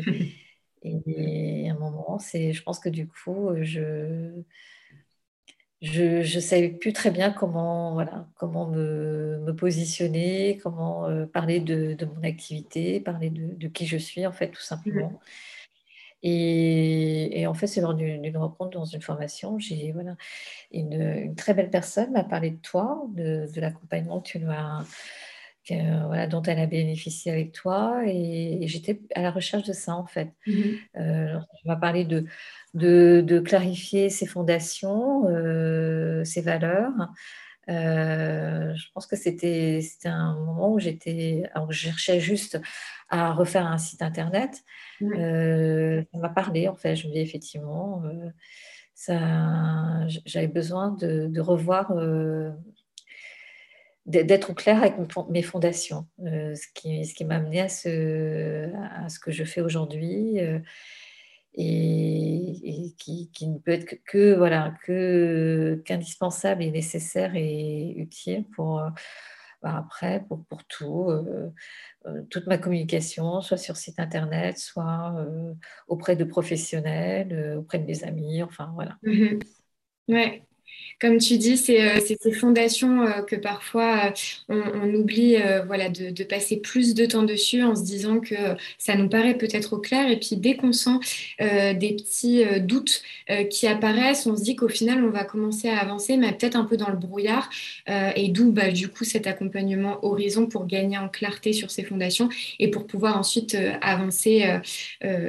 à 0.84 1.72
un 1.72 1.78
moment, 1.78 2.18
je 2.18 2.62
pense 2.62 2.78
que 2.78 2.88
du 2.88 3.08
coup, 3.08 3.50
je 3.62 4.42
je 5.84 6.36
ne 6.36 6.40
savais 6.40 6.70
plus 6.70 6.92
très 6.92 7.10
bien 7.10 7.30
comment, 7.30 7.92
voilà, 7.92 8.26
comment 8.36 8.66
me, 8.66 9.52
positionner, 9.56 10.58
comment 10.62 11.06
euh, 11.08 11.26
parler 11.26 11.60
de, 11.60 11.96
mon 12.06 12.22
activité, 12.22 13.00
parler 13.00 13.30
de, 13.30 13.68
qui 13.68 13.86
je 13.86 13.98
suis, 13.98 14.26
en 14.26 14.32
fait, 14.32 14.50
tout 14.50 14.62
simplement. 14.62 15.20
Et, 16.26 17.46
en 17.46 17.52
fait, 17.52 17.66
c'est 17.66 17.82
lors 17.82 17.94
d'une 17.94 18.36
rencontre 18.36 18.70
dans 18.70 18.86
une 18.86 19.02
formation, 19.02 19.58
j'ai 19.58 19.92
voilà, 19.92 20.16
une, 20.72 21.34
très 21.36 21.52
belle 21.52 21.68
personne 21.68 22.12
m'a 22.12 22.24
parlé 22.24 22.50
de 22.50 22.56
toi, 22.56 23.04
de, 23.14 23.46
l'accompagnement 23.60 24.22
que 24.22 24.30
tu 24.30 24.40
as, 24.48 24.86
voilà, 26.06 26.26
dont 26.26 26.40
elle 26.42 26.60
a 26.60 26.66
bénéficié 26.66 27.30
avec 27.30 27.52
toi. 27.52 28.04
Et, 28.06 28.66
j'étais 28.68 29.02
à 29.14 29.20
la 29.20 29.30
recherche 29.30 29.64
de 29.64 29.74
ça, 29.74 29.94
en 29.94 30.06
fait. 30.06 30.30
Euh, 30.96 31.38
tu 31.60 31.68
m'as 31.68 31.76
parlé 31.76 32.06
de, 32.06 32.24
de, 32.72 33.40
clarifier 33.40 34.08
ses 34.08 34.26
fondations, 34.26 35.28
euh, 35.28 36.24
ses 36.24 36.40
valeurs. 36.40 36.92
Euh, 37.68 38.74
je 38.74 38.86
pense 38.92 39.06
que 39.06 39.16
c'était 39.16 39.80
un 40.04 40.34
moment 40.34 40.72
où 40.72 40.78
j'étais, 40.78 41.44
alors 41.54 41.72
je 41.72 41.78
cherchais 41.78 42.20
juste 42.20 42.60
à 43.08 43.32
refaire 43.32 43.66
un 43.66 43.78
site 43.78 44.02
internet. 44.02 44.64
Euh, 45.02 46.02
ça 46.12 46.18
m'a 46.18 46.28
parlé 46.28 46.68
en 46.68 46.74
fait. 46.74 46.96
Je 46.96 47.08
me 47.08 47.12
dis 47.12 47.20
effectivement, 47.20 48.02
ça, 48.94 50.06
j'avais 50.26 50.48
besoin 50.48 50.90
de, 50.90 51.40
revoir, 51.40 51.92
d'être 54.06 54.50
au 54.50 54.54
clair 54.54 54.78
avec 54.78 54.94
mes 55.30 55.42
fondations, 55.42 56.06
ce 56.18 56.66
qui, 56.74 57.04
ce 57.04 57.14
qui 57.14 57.24
m'a 57.24 57.36
amené 57.36 57.60
à 57.60 57.68
ce, 57.68 58.70
à 59.04 59.08
ce 59.08 59.18
que 59.18 59.30
je 59.30 59.44
fais 59.44 59.60
aujourd'hui 59.60 60.38
et, 61.56 62.94
qui, 62.98 63.48
ne 63.48 63.58
peut 63.58 63.72
être 63.72 64.02
que, 64.04 64.34
voilà 64.34 64.74
que 64.84 65.82
qu'indispensable 65.84 66.62
et 66.62 66.70
nécessaire 66.70 67.32
et 67.34 67.94
utile 67.96 68.44
pour 68.54 68.80
euh, 68.80 68.90
bah, 69.62 69.76
après 69.76 70.24
pour, 70.26 70.44
pour 70.46 70.64
tout 70.64 71.10
euh, 71.10 71.52
euh, 72.06 72.22
toute 72.30 72.46
ma 72.46 72.58
communication 72.58 73.40
soit 73.40 73.56
sur 73.56 73.76
site 73.76 74.00
internet 74.00 74.58
soit 74.58 75.14
auprès 75.86 76.16
de 76.16 76.24
professionnels 76.24 77.56
auprès 77.58 77.78
de 77.78 77.86
mes 77.86 78.04
amis 78.04 78.42
enfin 78.42 78.72
voilà. 78.74 78.98
Mmh 79.02 79.38
ouais 80.08 80.42
comme 81.04 81.18
tu 81.18 81.36
dis, 81.36 81.58
c'est 81.58 81.82
euh, 81.82 82.00
ces 82.00 82.32
fondations 82.32 83.02
euh, 83.02 83.20
que 83.20 83.36
parfois 83.36 84.10
euh, 84.50 84.62
on, 84.82 84.94
oublie 84.94 85.36
voilà, 85.66 85.90
de, 85.90 86.24
passer 86.24 86.56
plus 86.56 86.94
de 86.94 87.04
temps 87.04 87.24
dessus 87.24 87.62
en 87.62 87.76
se 87.76 87.82
disant 87.82 88.20
que 88.20 88.34
ça 88.78 88.94
nous 88.94 89.10
paraît 89.10 89.34
peut-être 89.34 89.74
au 89.74 89.78
clair. 89.78 90.10
Et 90.10 90.18
puis 90.18 90.36
dès 90.36 90.56
qu'on 90.56 90.72
sent 90.72 90.98
des 91.38 91.96
petits 91.96 92.44
doutes 92.60 93.02
qui 93.50 93.66
apparaissent, 93.66 94.26
on 94.26 94.36
se 94.36 94.42
dit 94.42 94.56
qu'au 94.56 94.68
final, 94.68 95.04
on 95.04 95.10
va 95.10 95.24
commencer 95.24 95.68
à 95.68 95.78
avancer, 95.78 96.16
mais 96.16 96.32
peut-être 96.32 96.56
un 96.56 96.64
peu 96.64 96.76
dans 96.76 96.88
le 96.88 96.96
brouillard. 96.96 97.50
et 97.88 98.28
d'où 98.28 98.52
bah, 98.52 98.70
du 98.70 98.88
coup 98.88 99.04
cet 99.04 99.26
accompagnement 99.26 99.98
horizon 100.02 100.46
pour 100.46 100.66
gagner 100.66 100.96
en 100.96 101.08
clarté 101.08 101.52
sur 101.52 101.70
ces 101.70 101.84
fondations 101.84 102.28
et 102.58 102.68
pour 102.68 102.86
pouvoir 102.86 103.18
ensuite 103.18 103.56
avancer 103.82 104.46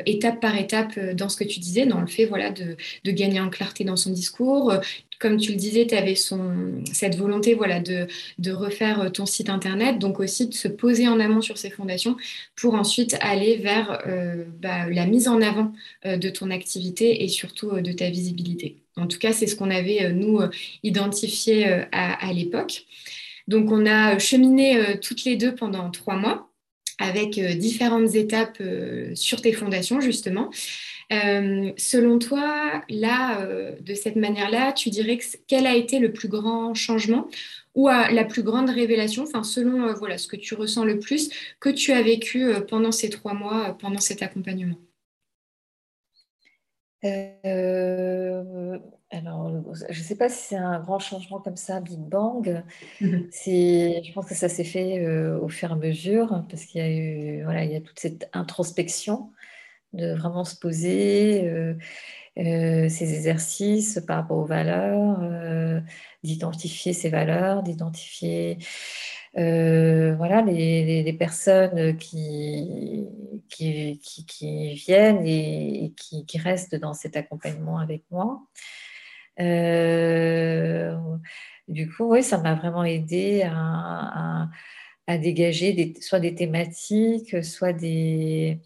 étape 0.06 0.40
par 0.40 0.58
étape 0.58 0.98
dans 1.14 1.30
ce 1.30 1.38
que 1.38 1.44
tu 1.44 1.60
disais, 1.60 1.86
dans 1.86 2.00
le 2.00 2.08
fait 2.08 2.26
voilà, 2.26 2.52
de, 2.52 2.78
de 3.04 3.12
gagner 3.12 3.42
en 3.42 3.50
clarté 3.50 3.84
dans 3.84 3.98
son 3.98 4.12
discours, 4.12 4.74
comme 5.20 5.38
tu 5.38 5.52
le 5.52 5.58
disais, 5.66 5.88
tu 5.88 5.96
avais 5.96 6.16
cette 6.16 7.16
volonté 7.16 7.54
voilà, 7.54 7.80
de, 7.80 8.08
refaire 8.52 9.02
euh, 9.02 9.10
ton 9.10 9.26
site 9.26 9.50
internet, 9.50 10.00
donc 10.00 10.20
aussi 10.20 10.48
de 10.48 10.54
se 10.54 10.68
poser 10.68 11.08
en 11.08 11.20
amont 11.20 11.42
sur 11.42 11.58
ces 11.58 11.70
fondations 11.70 12.16
pour 12.56 12.76
ensuite 12.76 13.18
aller 13.22 13.58
vers 13.58 14.02
euh, 14.08 14.46
bah, 14.62 14.90
la 14.90 15.06
mise 15.06 15.28
en 15.28 15.42
avant 15.42 15.74
euh, 16.06 16.18
de 16.18 16.30
ton 16.30 16.52
activité 16.52 17.24
et 17.24 17.28
surtout 17.28 17.82
de 17.82 17.92
ta 17.92 18.10
visibilité. 18.10 18.78
En 18.98 19.08
tout 19.08 19.20
cas, 19.20 19.34
c'est 19.34 19.48
ce 19.48 19.56
qu'on 19.56 19.72
avait, 19.72 20.14
nous, 20.14 20.40
identifié 20.84 21.68
à 21.92 22.32
l'époque. 22.32 22.86
Donc, 23.50 23.70
on 23.70 23.86
a 23.86 24.18
cheminé 24.20 24.98
toutes 25.02 25.26
les 25.26 25.36
deux 25.36 25.54
pendant 25.54 25.92
trois 25.92 26.16
mois 26.16 26.50
avec 26.98 27.38
différentes 27.58 28.16
étapes 28.16 28.64
sur 29.14 29.42
tes 29.42 29.52
fondations, 29.52 30.00
justement. 30.00 30.50
Euh, 31.12 31.72
selon 31.78 32.18
toi, 32.20 32.84
là, 32.90 33.42
euh, 33.42 33.76
de 33.80 33.94
cette 33.94 34.16
manière-là, 34.16 34.74
tu 34.74 34.90
dirais 34.90 35.18
que 35.18 35.26
quel 35.48 35.68
a 35.68 35.76
été 35.76 36.00
le 36.00 36.12
plus 36.12 36.28
grand 36.28 36.74
changement 36.74 37.28
ou 37.76 37.90
la 37.90 38.24
plus 38.24 38.42
grande 38.42 38.70
révélation, 38.70 39.24
enfin 39.24 39.44
selon 39.44 39.90
euh, 39.90 39.94
voilà 39.94 40.18
ce 40.18 40.28
que 40.28 40.38
tu 40.38 40.56
ressens 40.56 40.86
le 40.86 40.98
plus, 40.98 41.30
que 41.60 41.70
tu 41.70 41.92
as 41.92 42.02
vécu 42.02 42.54
pendant 42.70 42.94
ces 42.94 43.10
trois 43.10 43.34
mois, 43.34 43.78
pendant 43.80 44.00
cet 44.00 44.24
accompagnement? 44.24 44.78
Alors, 49.12 49.52
je 49.90 50.00
ne 50.00 50.04
sais 50.04 50.16
pas 50.16 50.30
si 50.30 50.48
c'est 50.48 50.56
un 50.56 50.80
grand 50.80 51.00
changement 51.00 51.40
comme 51.40 51.58
ça, 51.58 51.82
Big 51.82 52.00
Bang. 52.00 52.64
Mhm. 53.02 53.30
Je 53.32 54.14
pense 54.14 54.26
que 54.26 54.36
ça 54.36 54.50
s'est 54.50 54.64
fait 54.64 55.06
au 55.36 55.50
fur 55.50 55.70
et 55.70 55.74
à 55.74 55.76
mesure, 55.76 56.46
parce 56.50 56.66
qu'il 56.66 56.82
y 56.82 56.84
a 56.84 56.90
eu, 56.90 57.44
voilà, 57.44 57.66
il 57.66 57.72
y 57.72 57.76
a 57.76 57.82
toute 57.82 58.00
cette 58.00 58.30
introspection 58.34 59.32
de 59.94 60.14
vraiment 60.14 60.44
se 60.44 60.56
poser 60.56 61.48
euh, 61.48 61.74
euh, 62.38 62.90
ces 62.90 63.14
exercices 63.14 64.02
par 64.06 64.18
rapport 64.18 64.38
aux 64.38 64.46
valeurs, 64.46 65.20
euh, 65.24 65.80
d'identifier 66.24 66.94
ces 66.94 67.10
valeurs, 67.10 67.64
d'identifier 67.64 68.58
voilà, 69.38 70.42
les, 70.42 71.14
personnes 71.20 71.98
qui, 71.98 73.06
qui, 73.50 74.00
qui, 74.00 74.74
viennent 74.76 75.26
et, 75.26 75.94
qui, 75.98 76.38
restent 76.38 76.76
dans 76.76 76.94
cet 76.94 77.18
accompagnement 77.18 77.78
avec 77.80 78.04
moi. 78.12 78.42
du 81.68 81.90
coup, 81.92 82.06
oui, 82.12 82.24
ça 82.24 82.38
m'a 82.38 82.56
vraiment 82.56 82.86
aidé 82.86 83.44
à, 83.46 84.48
à, 85.08 85.18
dégager 85.18 85.94
soit 86.00 86.22
des 86.22 86.34
thématiques, 86.34 87.44
soit 87.44 87.74
des, 87.74 88.62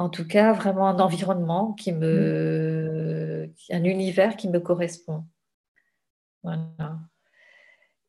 en 0.00 0.08
tout 0.08 0.26
cas 0.26 0.54
vraiment 0.54 0.88
un 0.88 0.98
environnement 0.98 1.74
qui 1.74 1.92
me, 1.92 3.46
mmh. 3.46 3.74
un 3.74 3.84
univers 3.84 4.36
qui 4.36 4.48
me 4.48 4.58
correspond. 4.58 5.26
Voilà. 6.42 6.98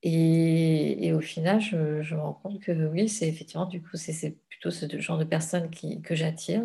Et, 0.02 1.12
au 1.14 1.20
final, 1.20 1.60
je, 1.60 1.76
me 1.76 2.20
rends 2.22 2.34
compte 2.34 2.62
que 2.62 2.72
oui, 2.88 3.10
c'est 3.10 3.28
effectivement, 3.28 3.66
du 3.66 3.82
coup, 3.82 3.98
c'est 3.98 4.38
plutôt 4.50 4.72
ce 4.72 4.88
genre 5.00 5.18
de 5.18 5.26
personnes 5.26 5.70
qui, 5.70 6.02
que 6.02 6.16
j'attire. 6.16 6.64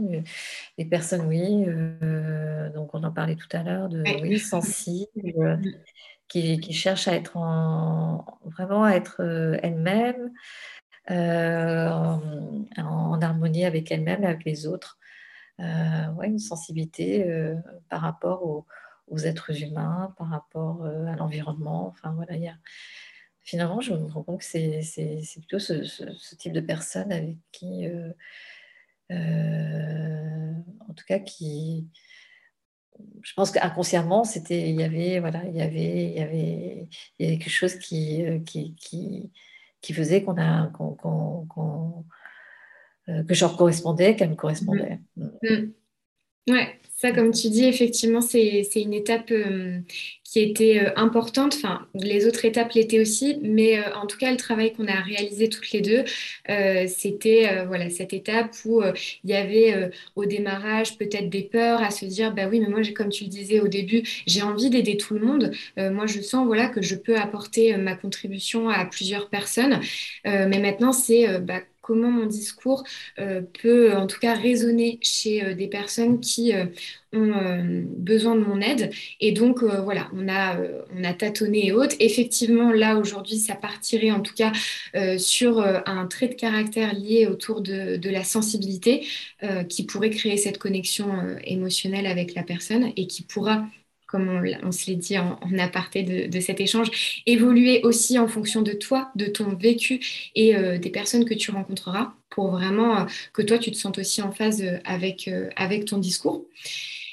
Des 0.79 0.85
personnes, 0.85 1.27
oui, 1.27 1.65
euh, 1.67 2.71
donc 2.71 2.95
on 2.95 3.03
en 3.03 3.11
parlait 3.11 3.35
tout 3.35 3.49
à 3.51 3.65
l'heure, 3.65 3.89
de 3.89 4.05
oui, 4.23 4.39
sensibles, 4.39 5.59
mmh. 5.59 5.73
qui, 6.29 6.61
qui, 6.61 6.73
cherchent 6.73 7.09
à 7.09 7.15
être 7.15 7.37
en, 7.37 8.25
vraiment 8.45 8.85
à 8.85 8.93
être 8.93 9.17
euh, 9.21 9.59
elles-mêmes, 9.61 10.31
euh, 11.11 11.89
en, 11.89 13.21
harmonie 13.21 13.65
avec 13.65 13.91
elles-mêmes 13.91 14.23
et 14.23 14.29
avec 14.29 14.45
les 14.45 14.69
autres. 14.69 14.99
Euh, 15.61 16.13
ouais, 16.13 16.27
une 16.29 16.39
sensibilité 16.39 17.25
euh, 17.25 17.55
par 17.89 18.03
rapport 18.03 18.67
aux, 19.09 19.19
êtres 19.19 19.63
humains, 19.63 20.15
par 20.19 20.29
rapport 20.29 20.85
euh, 20.85 21.07
à 21.07 21.17
l'environnement. 21.17 21.89
Enfin, 21.89 22.13
voilà. 22.13 22.35
Finalement, 23.43 23.81
je 23.81 23.95
me 23.95 24.07
rends 24.11 24.23
compte 24.25 24.41
que 24.41 24.45
c'est 24.45 24.83
plutôt 25.39 25.59
ce, 25.59 26.35
type 26.35 26.53
de 26.53 26.61
personne 26.61 27.13
avec 27.13 27.37
qui, 27.53 27.87
en 29.11 30.95
tout 30.95 31.05
cas, 31.07 31.21
qui, 31.21 31.89
je 33.23 33.33
pense 33.35 33.53
qu'inconsciemment, 33.53 34.25
c'était, 34.25 34.69
il 34.71 34.77
y 34.77 34.83
avait, 34.83 35.21
voilà, 35.21 35.45
il 35.47 35.55
y 35.57 35.63
avait, 35.63 36.11
il 36.11 36.17
y 36.17 36.21
avait, 36.21 36.89
quelque 37.19 37.51
chose 37.51 37.77
qui, 37.77 38.25
qui, 38.45 39.93
faisait 39.95 40.25
qu'on 40.25 40.39
a, 40.39 40.73
que 43.07 43.35
je 43.35 43.47
correspondais, 43.47 44.17
qu'elle 44.17 44.31
me 44.31 44.35
correspondait. 44.35 44.99
Mm. 45.17 45.27
Mm. 45.43 45.73
Ouais, 46.49 46.79
ça, 46.99 47.13
comme 47.13 47.31
tu 47.33 47.51
dis, 47.51 47.65
effectivement, 47.65 48.23
c'est 48.23 48.63
une 48.75 48.95
étape 48.95 49.31
euh, 49.31 49.81
qui 50.25 50.41
était 50.41 50.79
euh, 50.81 50.93
importante. 50.97 51.55
Enfin, 51.55 51.87
les 51.93 52.27
autres 52.27 52.47
étapes 52.47 52.73
l'étaient 52.73 53.01
aussi, 53.01 53.39
mais 53.43 53.79
euh, 53.79 53.95
en 53.97 54.07
tout 54.07 54.17
cas, 54.17 54.31
le 54.31 54.39
travail 54.39 54.73
qu'on 54.73 54.87
a 54.87 55.01
réalisé 55.03 55.51
toutes 55.51 55.73
les 55.73 55.83
deux, 55.83 56.05
c'était 56.89 57.65
voilà 57.67 57.91
cette 57.91 58.13
étape 58.13 58.55
où 58.65 58.83
il 59.25 59.31
y 59.31 59.35
avait 59.35 59.91
au 60.15 60.25
démarrage 60.25 60.97
peut-être 60.99 61.29
des 61.29 61.43
peurs 61.43 61.83
à 61.83 61.91
se 61.91 62.07
dire, 62.07 62.33
bah 62.35 62.49
oui, 62.51 62.61
mais 62.61 62.69
moi, 62.69 62.81
comme 62.95 63.11
tu 63.11 63.25
le 63.25 63.31
disais 63.31 63.61
au 63.61 63.69
début, 63.69 64.03
j'ai 64.27 64.43
envie 64.43 64.71
d'aider 64.71 64.97
tout 64.97 65.15
le 65.15 65.27
monde. 65.27 65.53
moi, 65.77 66.07
je 66.07 66.21
sens 66.21 66.47
voilà 66.47 66.69
que 66.69 66.83
je 66.83 66.95
peux 66.95 67.17
apporter 67.17 67.77
ma 67.77 67.95
contribution 67.95 68.69
à 68.69 68.85
plusieurs 68.87 69.29
personnes, 69.29 69.81
mais 70.25 70.61
maintenant, 70.61 70.93
c'est 70.93 71.41
bah, 71.41 71.61
comment 71.87 72.11
mon 72.11 72.27
discours 72.27 72.83
euh, 73.21 73.43
peut 73.63 73.95
en 73.95 74.09
tout 74.09 74.19
cas 74.19 74.35
résonner 74.35 74.99
chez 75.03 75.45
euh, 75.45 75.55
des 75.55 75.69
personnes 75.69 76.19
qui 76.19 76.53
euh, 76.53 76.67
ont 77.13 77.33
besoin 77.97 78.35
de 78.35 78.41
mon 78.41 78.61
aide. 78.61 78.91
Et 79.21 79.33
donc 79.33 79.63
voilà, 79.63 80.11
on 80.13 80.29
a, 80.29 80.59
on 80.95 81.03
a 81.03 81.15
tâtonné 81.15 81.69
et 81.69 81.73
autres. 81.73 81.97
Effectivement, 81.99 82.73
là 82.73 82.99
aujourd'hui, 82.99 83.39
ça 83.39 83.55
partirait 83.55 84.11
en 84.11 84.21
tout 84.21 84.35
cas 84.35 84.53
sur 85.17 85.61
un 85.61 86.07
trait 86.09 86.29
de 86.29 86.35
caractère 86.35 86.93
lié 86.93 87.27
autour 87.27 87.63
de 87.63 88.11
la 88.11 88.23
sensibilité 88.23 89.07
qui 89.71 89.87
pourrait 89.87 90.11
créer 90.11 90.37
cette 90.37 90.59
connexion 90.59 91.09
émotionnelle 91.45 92.07
avec 92.07 92.35
la 92.35 92.43
personne 92.43 92.93
et 92.97 93.07
qui 93.07 93.23
pourra 93.23 93.65
comme 94.07 94.43
on, 94.63 94.73
se 94.73 94.87
l'est 94.87 94.97
dit 94.97 95.19
en, 95.19 95.39
aparté 95.59 96.03
de, 96.03 96.41
cet 96.41 96.61
échange, 96.61 97.23
évoluer 97.27 97.81
aussi 97.83 98.19
en 98.19 98.29
fonction 98.29 98.63
de 98.63 98.73
toi, 98.73 99.11
de 99.17 99.27
ton 99.27 99.55
vécu 99.57 100.01
et 100.35 100.57
euh, 100.57 100.79
des 100.79 100.91
personnes 100.91 101.25
que 101.25 101.35
tu 101.35 101.51
rencontreras 101.51 102.15
pour 102.31 102.51
vraiment 102.51 103.01
euh, 103.01 103.05
que 103.33 103.43
toi, 103.43 103.59
tu 103.59 103.71
te 103.71 103.77
sentes 103.77 103.99
aussi 103.99 104.23
en 104.23 104.33
phase 104.33 104.63
euh, 104.63 104.79
avec, 104.85 105.29
ton 105.87 105.99
discours. 105.99 106.47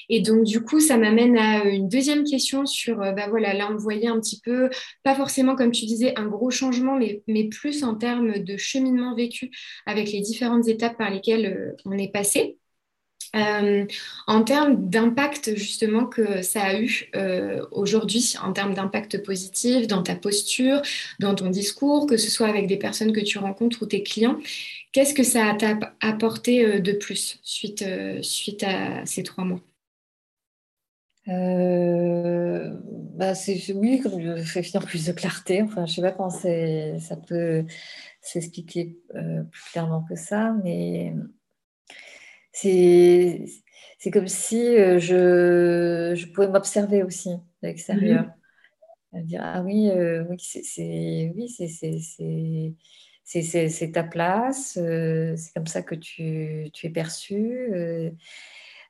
Et 0.09 0.21
donc, 0.21 0.43
du 0.43 0.61
coup, 0.61 0.79
ça 0.79 0.97
m'amène 0.97 1.37
à 1.37 1.63
une 1.63 1.87
deuxième 1.87 2.25
question 2.25 2.65
sur, 2.65 2.97
bah 2.97 3.27
voilà, 3.29 3.53
là, 3.53 3.69
on 3.71 3.77
voyait 3.77 4.07
un 4.07 4.19
petit 4.19 4.39
peu, 4.41 4.69
pas 5.03 5.15
forcément, 5.15 5.55
comme 5.55 5.71
tu 5.71 5.85
disais, 5.85 6.13
un 6.19 6.27
gros 6.27 6.51
changement, 6.51 6.99
mais 7.27 7.43
plus 7.45 7.83
en 7.83 7.95
termes 7.95 8.39
de 8.39 8.57
cheminement 8.57 9.15
vécu 9.15 9.49
avec 9.85 10.11
les 10.11 10.19
différentes 10.19 10.67
étapes 10.67 10.97
par 10.97 11.09
lesquelles 11.09 11.73
on 11.85 11.93
est 11.93 12.11
passé. 12.11 12.57
Euh, 13.35 13.87
en 14.27 14.43
termes 14.43 14.89
d'impact 14.89 15.55
justement 15.55 16.05
que 16.05 16.43
ça 16.43 16.61
a 16.61 16.79
eu 16.79 17.09
euh, 17.15 17.65
aujourd'hui, 17.71 18.35
en 18.41 18.53
termes 18.53 18.75
d'impact 18.75 19.23
positif 19.23 19.87
dans 19.87 20.03
ta 20.03 20.15
posture, 20.15 20.81
dans 21.19 21.33
ton 21.33 21.49
discours, 21.49 22.05
que 22.05 22.17
ce 22.17 22.29
soit 22.29 22.47
avec 22.47 22.67
des 22.67 22.77
personnes 22.77 23.11
que 23.11 23.19
tu 23.19 23.39
rencontres 23.39 23.81
ou 23.81 23.85
tes 23.87 24.03
clients, 24.03 24.37
qu'est-ce 24.91 25.15
que 25.15 25.23
ça 25.23 25.55
t'a 25.57 25.79
apporté 26.01 26.63
euh, 26.63 26.79
de 26.79 26.91
plus 26.91 27.39
suite, 27.43 27.83
suite 28.21 28.63
à 28.63 29.05
ces 29.05 29.23
trois 29.23 29.45
mois? 29.45 29.61
Bah 31.25 33.33
c'est 33.33 33.73
oui, 33.73 34.01
comme 34.01 34.19
je 34.19 34.61
finir 34.61 34.85
plus 34.85 35.05
de 35.05 35.13
clarté. 35.13 35.61
Enfin, 35.61 35.85
je 35.85 35.93
sais 35.93 36.01
pas 36.01 36.11
comment 36.11 36.29
ça 36.29 37.15
peut 37.27 37.65
s'expliquer 38.21 38.97
plus 39.51 39.63
clairement 39.71 40.03
que 40.07 40.15
ça, 40.15 40.53
mais 40.63 41.13
c'est 42.53 43.45
c'est 43.97 44.11
comme 44.11 44.27
si 44.27 44.77
euh, 44.77 44.99
je, 44.99 46.13
je 46.15 46.27
pouvais 46.27 46.47
m'observer 46.47 47.03
aussi 47.03 47.29
de 47.29 47.67
l'extérieur. 47.67 48.29
Mhm. 49.13 49.23
Dire, 49.23 49.41
ah 49.43 49.61
oui, 49.61 49.89
euh, 49.91 50.25
oui 50.29 50.37
c'est 50.39 51.31
oui, 51.35 51.47
c'est 53.23 53.91
ta 53.91 54.03
place, 54.03 54.77
euh, 54.81 55.35
c'est 55.37 55.53
comme 55.53 55.67
ça 55.67 55.83
que 55.83 55.95
tu, 55.95 56.69
tu 56.73 56.87
es 56.87 56.89
perçu. 56.89 57.71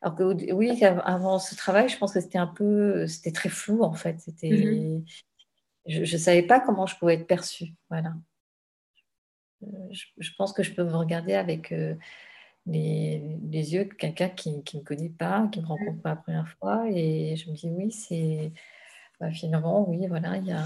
alors 0.01 0.15
que 0.15 0.51
oui, 0.53 0.83
avant 0.83 1.39
ce 1.39 1.55
travail, 1.55 1.89
je 1.89 1.97
pense 1.97 2.13
que 2.13 2.21
c'était 2.21 2.37
un 2.37 2.47
peu, 2.47 3.05
c'était 3.05 3.31
très 3.31 3.49
flou 3.49 3.83
en 3.83 3.93
fait. 3.93 4.19
C'était, 4.19 4.49
mhm. 4.49 5.05
je 5.85 5.99
ne 5.99 6.17
savais 6.17 6.43
pas 6.43 6.59
comment 6.59 6.87
je 6.87 6.97
pouvais 6.97 7.15
être 7.15 7.27
perçue. 7.27 7.73
Voilà. 7.89 8.13
Je, 9.91 10.05
je, 10.17 10.31
pense 10.37 10.53
que 10.53 10.63
je 10.63 10.73
peux 10.73 10.83
me 10.83 10.95
regarder 10.95 11.33
avec 11.33 11.71
les, 12.65 13.73
yeux 13.73 13.85
de 13.85 13.93
quelqu'un 13.93 14.29
qui 14.29 14.51
ne 14.51 14.57
me 14.57 14.83
connaît 14.83 15.09
pas, 15.09 15.47
qui 15.51 15.59
ne 15.59 15.63
me 15.63 15.69
rencontre 15.69 16.01
pas 16.01 16.09
la 16.09 16.15
première 16.15 16.47
fois. 16.59 16.85
Et 16.89 17.35
je 17.35 17.49
me 17.49 17.55
dis, 17.55 17.69
oui, 17.69 17.91
c'est 17.91 18.51
bah, 19.19 19.31
finalement, 19.31 19.87
oui, 19.89 20.07
voilà, 20.07 20.37
il 20.37 20.47
y 20.47 20.51
a, 20.51 20.63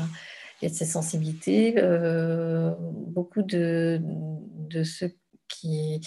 y 0.62 0.66
a 0.66 0.70
ces 0.70 0.86
sensibilités. 0.86 1.76
Euh, 1.78 2.74
beaucoup 2.80 3.42
de, 3.42 4.00
de 4.02 4.84
ceux 4.84 5.12
qui, 5.48 6.02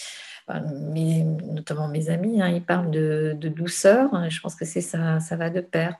bah, 0.46 0.60
notamment 0.60 1.88
mes 1.88 2.10
amis, 2.10 2.42
hein, 2.42 2.48
ils 2.48 2.64
parlent 2.64 2.90
de, 2.90 3.36
de 3.38 3.48
douceur. 3.48 4.14
Hein, 4.14 4.28
je 4.28 4.40
pense 4.40 4.54
que 4.54 4.64
c'est 4.64 4.80
ça, 4.80 5.20
ça 5.20 5.36
va 5.36 5.50
de 5.50 5.60
pair. 5.60 5.96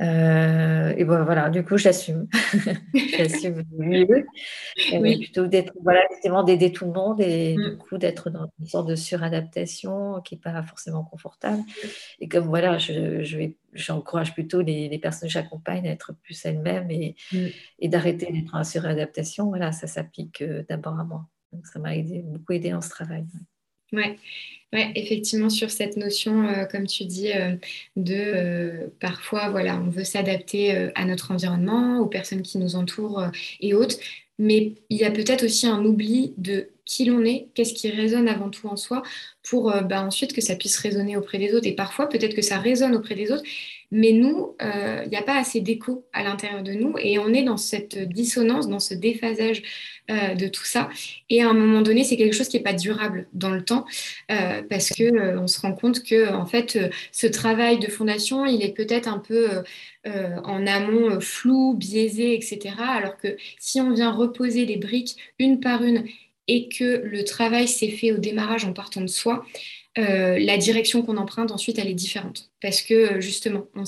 Euh, 0.00 0.94
et 0.96 1.04
bon, 1.04 1.22
voilà, 1.24 1.50
du 1.50 1.64
coup, 1.64 1.76
j'assume. 1.76 2.26
j'assume 3.18 3.64
mieux. 3.76 4.26
Oui. 4.94 5.18
Plutôt 5.18 5.46
d'être, 5.46 5.72
voilà, 5.82 6.00
d'aider 6.44 6.72
tout 6.72 6.86
le 6.86 6.92
monde 6.92 7.20
et 7.20 7.54
du 7.54 7.72
mm. 7.72 7.78
coup 7.78 7.98
d'être 7.98 8.30
dans 8.30 8.50
une 8.58 8.66
sorte 8.66 8.88
de 8.88 8.96
suradaptation 8.96 10.20
qui 10.22 10.34
n'est 10.34 10.40
pas 10.40 10.62
forcément 10.62 11.04
confortable. 11.04 11.62
Et 12.20 12.28
comme 12.28 12.46
voilà, 12.46 12.78
je, 12.78 13.22
je 13.22 13.36
vais, 13.36 13.56
j'encourage 13.72 14.32
plutôt 14.32 14.62
les, 14.62 14.88
les, 14.88 14.98
personnes 14.98 15.28
que 15.28 15.32
j'accompagne 15.32 15.86
à 15.86 15.92
être 15.92 16.14
plus 16.22 16.44
elles-mêmes 16.44 16.90
et, 16.90 17.16
mm. 17.32 17.46
et 17.80 17.88
d'arrêter 17.88 18.32
d'être 18.32 18.54
en 18.54 18.64
suradaptation. 18.64 19.48
Voilà, 19.48 19.72
ça 19.72 19.86
s'applique 19.86 20.42
euh, 20.42 20.64
d'abord 20.68 20.98
à 20.98 21.04
moi. 21.04 21.26
Donc, 21.52 21.66
ça 21.66 21.78
m'a 21.78 21.96
aidé, 21.96 22.22
beaucoup 22.24 22.52
aidé 22.52 22.70
dans 22.70 22.80
ce 22.80 22.90
travail. 22.90 23.22
Ouais. 23.22 23.40
Ouais, 24.72 24.92
effectivement, 24.94 25.50
sur 25.50 25.68
cette 25.70 25.96
notion, 25.96 26.46
euh, 26.46 26.64
comme 26.64 26.86
tu 26.86 27.04
dis, 27.04 27.32
euh, 27.32 27.56
de 27.96 28.14
euh, 28.14 28.86
parfois, 29.00 29.48
voilà, 29.50 29.76
on 29.80 29.90
veut 29.90 30.04
s'adapter 30.04 30.70
à 30.94 31.04
notre 31.06 31.32
environnement, 31.32 31.98
aux 31.98 32.06
personnes 32.06 32.42
qui 32.42 32.58
nous 32.58 32.76
entourent 32.76 33.24
et 33.60 33.74
autres, 33.74 33.96
mais 34.38 34.74
il 34.88 34.96
y 34.98 35.04
a 35.04 35.10
peut-être 35.10 35.44
aussi 35.44 35.66
un 35.66 35.84
oubli 35.84 36.34
de 36.38 36.70
qui 36.84 37.04
l'on 37.04 37.24
est, 37.24 37.48
qu'est-ce 37.54 37.74
qui 37.74 37.90
résonne 37.90 38.28
avant 38.28 38.48
tout 38.48 38.68
en 38.68 38.76
soi, 38.76 39.02
pour 39.42 39.72
bah, 39.84 40.04
ensuite 40.04 40.32
que 40.32 40.40
ça 40.40 40.56
puisse 40.56 40.76
résonner 40.78 41.16
auprès 41.16 41.38
des 41.38 41.52
autres. 41.54 41.66
Et 41.66 41.74
parfois, 41.74 42.08
peut-être 42.08 42.34
que 42.34 42.42
ça 42.42 42.58
résonne 42.58 42.94
auprès 42.94 43.14
des 43.16 43.32
autres, 43.32 43.44
mais 43.90 44.12
nous, 44.12 44.56
il 44.60 45.08
n'y 45.10 45.16
a 45.16 45.22
pas 45.22 45.38
assez 45.38 45.60
d'écho 45.60 46.04
à 46.12 46.22
l'intérieur 46.22 46.62
de 46.62 46.72
nous, 46.72 46.94
et 46.98 47.18
on 47.18 47.32
est 47.32 47.42
dans 47.42 47.56
cette 47.56 47.98
dissonance, 47.98 48.68
dans 48.68 48.78
ce 48.78 48.94
déphasage 48.94 49.62
euh, 50.10 50.34
de 50.34 50.48
tout 50.48 50.64
ça. 50.64 50.88
Et 51.28 51.40
à 51.40 51.48
un 51.48 51.52
moment 51.52 51.82
donné, 51.82 52.02
c'est 52.02 52.16
quelque 52.16 52.34
chose 52.34 52.48
qui 52.48 52.56
n'est 52.56 52.64
pas 52.64 52.72
durable 52.72 53.28
dans 53.32 53.50
le 53.50 53.64
temps 53.64 53.84
euh, 54.32 54.60
parce 54.68 54.90
que 54.90 55.04
euh, 55.04 55.40
on 55.40 55.46
se 55.46 55.60
rend 55.60 55.72
compte 55.72 56.02
que 56.02 56.32
en 56.32 56.46
fait, 56.46 56.78
ce 57.12 57.26
travail 57.28 57.78
de 57.78 57.86
fondation, 57.86 58.44
il 58.44 58.62
est 58.62 58.74
peut-être 58.74 59.06
un 59.06 59.18
peu 59.18 59.48
en 60.06 60.66
amont 60.66 61.20
flou, 61.20 61.74
biaisé, 61.74 62.34
etc. 62.34 62.74
Alors 62.78 63.18
que 63.18 63.36
si 63.60 63.80
on 63.80 63.92
vient 63.92 64.10
reposer 64.10 64.66
les 64.66 64.78
briques 64.78 65.16
une 65.38 65.60
par 65.60 65.84
une 65.84 66.04
et 66.48 66.68
que 66.68 67.02
le 67.04 67.22
travail 67.22 67.68
s'est 67.68 67.90
fait 67.90 68.12
au 68.12 68.16
démarrage 68.16 68.64
en 68.64 68.72
partant 68.72 69.02
de 69.02 69.06
soi, 69.06 69.44
euh, 69.98 70.38
la 70.38 70.56
direction 70.56 71.02
qu'on 71.02 71.16
emprunte 71.16 71.50
ensuite, 71.50 71.78
elle 71.78 71.88
est 71.88 71.94
différente. 71.94 72.50
Parce 72.62 72.82
que 72.82 72.94
euh, 72.94 73.20
justement, 73.20 73.66
on, 73.74 73.84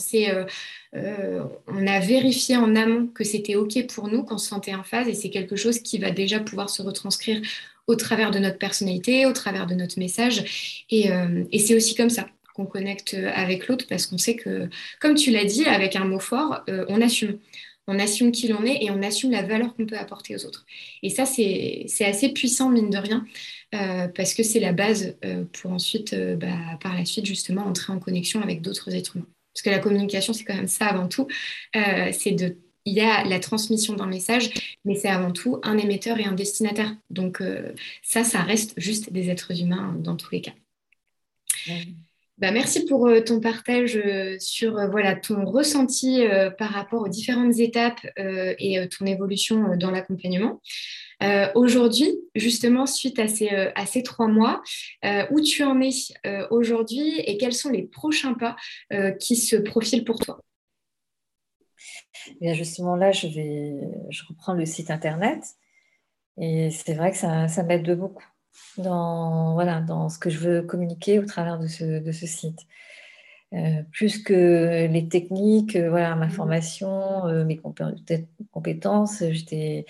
euh, 0.96 1.44
on 1.68 1.86
a 1.86 2.00
vérifié 2.00 2.56
en 2.56 2.74
amont 2.74 3.06
que 3.06 3.22
c'était 3.22 3.54
OK 3.54 3.86
pour 3.86 4.08
nous, 4.08 4.24
qu'on 4.24 4.38
se 4.38 4.48
sentait 4.48 4.74
en 4.74 4.82
phase, 4.82 5.08
et 5.08 5.14
c'est 5.14 5.30
quelque 5.30 5.54
chose 5.56 5.78
qui 5.78 5.98
va 5.98 6.10
déjà 6.10 6.40
pouvoir 6.40 6.70
se 6.70 6.82
retranscrire 6.82 7.40
au 7.86 7.94
travers 7.94 8.30
de 8.30 8.38
notre 8.38 8.58
personnalité, 8.58 9.26
au 9.26 9.32
travers 9.32 9.66
de 9.66 9.74
notre 9.74 9.98
message. 9.98 10.84
Et, 10.90 11.10
et 11.50 11.58
c'est 11.58 11.74
aussi 11.74 11.96
comme 11.96 12.10
ça 12.10 12.28
qu'on 12.54 12.64
connecte 12.64 13.16
avec 13.34 13.66
l'autre, 13.66 13.86
parce 13.88 14.06
qu'on 14.06 14.18
sait 14.18 14.36
que, 14.36 14.68
comme 15.00 15.16
tu 15.16 15.32
l'as 15.32 15.44
dit, 15.44 15.64
avec 15.64 15.96
un 15.96 16.04
mot 16.04 16.20
fort, 16.20 16.62
on 16.68 17.00
assume 17.00 17.38
on 17.86 17.98
assume 17.98 18.32
qui 18.32 18.48
l'on 18.48 18.64
est 18.64 18.84
et 18.84 18.90
on 18.90 19.02
assume 19.02 19.30
la 19.30 19.42
valeur 19.42 19.74
qu'on 19.74 19.86
peut 19.86 19.98
apporter 19.98 20.36
aux 20.36 20.46
autres. 20.46 20.64
Et 21.02 21.10
ça, 21.10 21.26
c'est 21.26 21.86
assez 22.00 22.32
puissant, 22.32 22.70
mine 22.70 22.90
de 22.90 22.98
rien, 22.98 23.26
euh, 23.74 24.08
parce 24.08 24.34
que 24.34 24.42
c'est 24.42 24.60
la 24.60 24.72
base 24.72 25.16
euh, 25.24 25.44
pour 25.52 25.72
ensuite, 25.72 26.12
euh, 26.12 26.36
bah, 26.36 26.78
par 26.80 26.94
la 26.94 27.04
suite, 27.04 27.26
justement, 27.26 27.62
entrer 27.62 27.92
en 27.92 27.98
connexion 27.98 28.40
avec 28.40 28.62
d'autres 28.62 28.94
êtres 28.94 29.16
humains. 29.16 29.26
Parce 29.54 29.62
que 29.62 29.70
la 29.70 29.80
communication, 29.80 30.32
c'est 30.32 30.44
quand 30.44 30.54
même 30.54 30.68
ça 30.68 30.86
avant 30.86 31.08
tout. 31.08 31.26
de 31.74 32.56
il 32.84 32.94
y 32.94 33.00
a 33.00 33.22
la 33.22 33.38
transmission 33.38 33.94
d'un 33.94 34.06
message, 34.06 34.50
mais 34.84 34.96
c'est 34.96 35.08
avant 35.08 35.30
tout 35.30 35.60
un 35.62 35.78
émetteur 35.78 36.18
et 36.18 36.24
un 36.24 36.32
destinataire. 36.32 36.92
Donc 37.10 37.40
ça, 38.02 38.24
ça 38.24 38.42
reste 38.42 38.74
juste 38.76 39.12
des 39.12 39.30
êtres 39.30 39.60
humains 39.60 39.94
dans 40.00 40.16
tous 40.16 40.32
les 40.32 40.40
cas. 40.40 40.54
Bah, 42.38 42.50
merci 42.50 42.86
pour 42.86 43.06
euh, 43.06 43.20
ton 43.20 43.40
partage 43.40 43.96
euh, 43.96 44.36
sur 44.38 44.78
euh, 44.78 44.88
voilà, 44.88 45.14
ton 45.14 45.44
ressenti 45.44 46.24
par 46.58 46.70
rapport 46.70 47.02
aux 47.02 47.08
différentes 47.08 47.58
étapes 47.58 48.00
et 48.16 48.88
ton 48.88 49.06
évolution 49.06 49.76
dans 49.76 49.90
l'accompagnement. 49.90 50.60
aujourd'hui, 51.54 52.12
justement, 52.34 52.86
suite 52.86 53.18
à 53.18 53.28
ces, 53.28 53.48
à 53.48 53.86
ces 53.86 54.02
trois 54.02 54.28
mois, 54.28 54.62
où 55.30 55.40
tu 55.40 55.62
en 55.62 55.80
es 55.80 55.90
aujourd'hui 56.50 57.20
et 57.20 57.36
quels 57.36 57.52
sont 57.52 57.70
les 57.70 57.82
prochains 57.82 58.34
pas 58.34 58.56
qui 59.18 59.36
se 59.36 59.56
profilent 59.56 60.04
pour 60.04 60.18
toi? 60.18 60.40
Justement, 62.40 62.96
là, 62.96 63.12
je, 63.12 63.26
vais, 63.28 63.72
je 64.10 64.22
reprends 64.28 64.54
le 64.54 64.66
site 64.66 64.90
internet 64.90 65.42
et 66.40 66.70
c'est 66.70 66.94
vrai 66.94 67.10
que 67.10 67.16
ça, 67.16 67.48
ça 67.48 67.62
m'aide 67.62 67.90
beaucoup. 67.96 68.31
Dans, 68.78 69.54
voilà, 69.54 69.80
dans 69.80 70.08
ce 70.08 70.18
que 70.18 70.30
je 70.30 70.38
veux 70.38 70.62
communiquer 70.62 71.18
au 71.18 71.26
travers 71.26 71.58
de 71.58 71.66
ce, 71.66 72.00
de 72.00 72.12
ce 72.12 72.26
site. 72.26 72.60
Euh, 73.54 73.82
plus 73.92 74.22
que 74.22 74.86
les 74.86 75.08
techniques, 75.08 75.76
euh, 75.76 75.90
voilà, 75.90 76.14
ma 76.16 76.26
mmh. 76.26 76.30
formation, 76.30 77.26
euh, 77.26 77.44
mes 77.44 77.60
compétences, 78.50 79.22
j'étais 79.30 79.84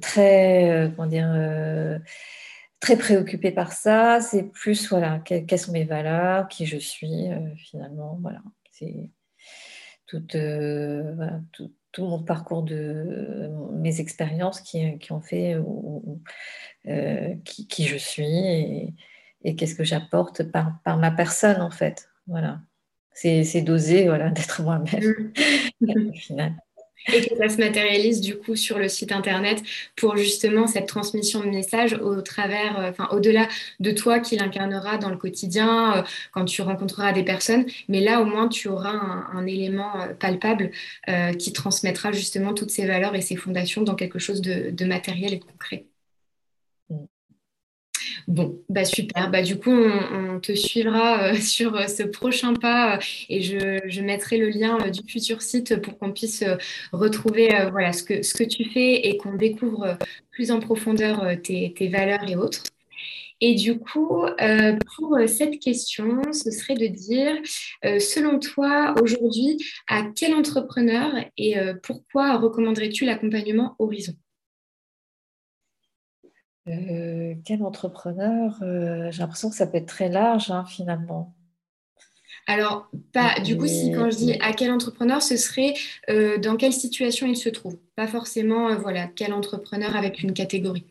très, 0.00 0.92
comment 0.94 1.08
dire, 1.08 2.00
très 2.78 2.96
préoccupée 2.96 3.52
par 3.52 3.72
ça. 3.72 4.20
C'est 4.20 4.44
plus, 4.44 4.88
voilà, 4.90 5.18
quelles 5.20 5.58
sont 5.58 5.72
mes 5.72 5.84
valeurs, 5.84 6.46
qui 6.48 6.66
je 6.66 6.76
suis, 6.76 7.28
finalement, 7.56 8.18
voilà. 8.20 8.42
C'est 8.70 9.10
tout, 10.06 10.22
voilà, 10.30 11.40
tout, 11.52 11.72
tout, 11.92 12.04
mon 12.04 12.22
parcours 12.22 12.62
de 12.62 13.50
mes 13.72 14.00
expériences 14.00 14.60
qui, 14.60 14.98
qui 14.98 15.12
ont 15.12 15.20
fait 15.20 15.56
qui, 17.44 17.66
qui, 17.66 17.84
je 17.84 17.96
suis 17.96 18.24
et, 18.24 18.94
et 19.44 19.56
qu'est-ce 19.56 19.74
que 19.74 19.84
j'apporte 19.84 20.44
par, 20.44 20.80
par 20.84 20.96
ma 20.96 21.10
personne, 21.10 21.60
en 21.60 21.70
fait. 21.70 22.08
Voilà. 22.26 22.60
C'est 23.12 23.62
d'oser 23.62 24.06
voilà, 24.06 24.30
d'être 24.30 24.62
moi-même 24.62 25.32
mm. 25.80 26.08
au 26.08 26.12
final. 26.12 26.61
Et 27.08 27.20
que 27.26 27.36
ça 27.36 27.48
se 27.48 27.58
matérialise 27.58 28.20
du 28.20 28.36
coup 28.36 28.56
sur 28.56 28.78
le 28.78 28.88
site 28.88 29.12
internet 29.12 29.62
pour 29.96 30.16
justement 30.16 30.66
cette 30.66 30.86
transmission 30.86 31.40
de 31.40 31.46
messages 31.46 31.94
au 31.94 32.20
travers, 32.22 32.78
euh, 32.78 32.90
enfin 32.90 33.08
au-delà 33.12 33.48
de 33.80 33.90
toi 33.90 34.20
qui 34.20 34.36
l'incarnera 34.36 34.98
dans 34.98 35.10
le 35.10 35.16
quotidien 35.16 35.98
euh, 35.98 36.02
quand 36.32 36.44
tu 36.44 36.62
rencontreras 36.62 37.12
des 37.12 37.24
personnes, 37.24 37.66
mais 37.88 38.00
là 38.00 38.20
au 38.20 38.24
moins 38.24 38.48
tu 38.48 38.68
auras 38.68 38.90
un, 38.90 39.46
élément 39.46 40.00
euh, 40.00 40.14
palpable 40.14 40.70
qui 41.38 41.52
transmettra 41.52 42.12
justement 42.12 42.54
toutes 42.54 42.70
ces 42.70 42.86
valeurs 42.86 43.14
et 43.14 43.20
ces 43.20 43.36
fondations 43.36 43.82
dans 43.82 43.94
quelque 43.94 44.18
chose 44.18 44.40
de 44.40 44.84
matériel 44.84 45.34
et 45.34 45.40
concret. 45.40 45.86
Bon, 48.28 48.62
bah 48.68 48.84
super. 48.84 49.30
Bah 49.30 49.42
du 49.42 49.58
coup, 49.58 49.70
on, 49.70 50.40
te 50.40 50.52
suivra 50.54 51.32
euh, 51.32 51.34
sur 51.40 51.74
euh, 51.76 51.86
ce 51.86 52.02
prochain 52.02 52.54
pas 52.54 52.96
euh, 52.96 53.00
et 53.28 53.42
je, 53.42 54.00
mettrai 54.00 54.38
le 54.38 54.48
lien 54.48 54.78
du 54.90 55.00
futur 55.08 55.42
site 55.42 55.80
pour 55.80 55.98
qu'on 55.98 56.12
puisse 56.12 56.44
retrouver 56.92 57.50
voilà 57.70 57.92
ce 57.92 58.02
que, 58.02 58.22
ce 58.22 58.34
que 58.34 58.44
tu 58.44 58.64
fais 58.64 59.08
et 59.08 59.16
qu'on 59.16 59.34
découvre 59.34 59.96
plus 60.30 60.50
en 60.50 60.58
profondeur 60.58 61.24
tes, 61.42 61.88
valeurs 61.92 62.28
et 62.28 62.36
autres. 62.36 62.64
Et 63.40 63.54
du 63.54 63.78
coup, 63.78 64.26
pour 64.86 65.18
cette 65.26 65.60
question, 65.60 66.20
ce 66.32 66.50
serait 66.50 66.74
de 66.74 66.86
dire, 66.86 67.36
selon 68.00 68.38
toi, 68.38 68.94
aujourd'hui, 69.02 69.58
à 69.88 70.04
quel 70.16 70.34
entrepreneur 70.34 71.12
et 71.36 71.56
pourquoi 71.82 72.38
recommanderais-tu 72.38 73.04
l'accompagnement 73.04 73.76
Horizon? 73.78 74.14
Euh, 76.68 77.34
quel 77.44 77.64
entrepreneur 77.64 78.56
euh, 78.62 79.10
J'ai 79.10 79.20
l'impression 79.20 79.50
que 79.50 79.56
ça 79.56 79.66
peut 79.66 79.78
être 79.78 79.86
très 79.86 80.08
large 80.08 80.50
hein, 80.50 80.64
finalement. 80.64 81.34
Alors, 82.46 82.88
pas, 83.12 83.40
du 83.40 83.56
coup, 83.56 83.66
si 83.66 83.92
quand 83.92 84.10
je 84.10 84.16
dis 84.16 84.32
à 84.40 84.52
quel 84.52 84.70
entrepreneur, 84.72 85.22
ce 85.22 85.36
serait 85.36 85.74
euh, 86.08 86.38
dans 86.38 86.56
quelle 86.56 86.72
situation 86.72 87.26
il 87.26 87.36
se 87.36 87.48
trouve. 87.48 87.78
Pas 87.94 88.08
forcément, 88.08 88.74
voilà, 88.76 89.06
quel 89.06 89.32
entrepreneur 89.32 89.94
avec 89.94 90.22
une 90.22 90.32
catégorie. 90.32 90.86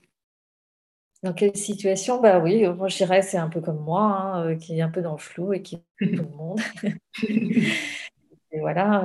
Dans 1.24 1.34
quelle 1.34 1.56
situation? 1.56 2.20
Bah 2.20 2.40
oui, 2.40 2.66
moi 2.68 2.88
je 2.88 2.98
dirais 2.98 3.22
c'est 3.22 3.38
un 3.38 3.50
peu 3.50 3.62
comme 3.62 3.80
moi, 3.84 4.02
hein, 4.02 4.56
qui 4.56 4.80
est 4.80 4.82
un 4.82 4.90
peu 4.90 5.02
dans 5.02 5.12
le 5.12 5.20
flou 5.20 5.54
et 5.54 5.62
qui 5.62 5.78
tout 6.00 6.06
le 6.06 6.24
monde. 6.36 6.60
et 8.52 8.60
voilà, 8.60 9.04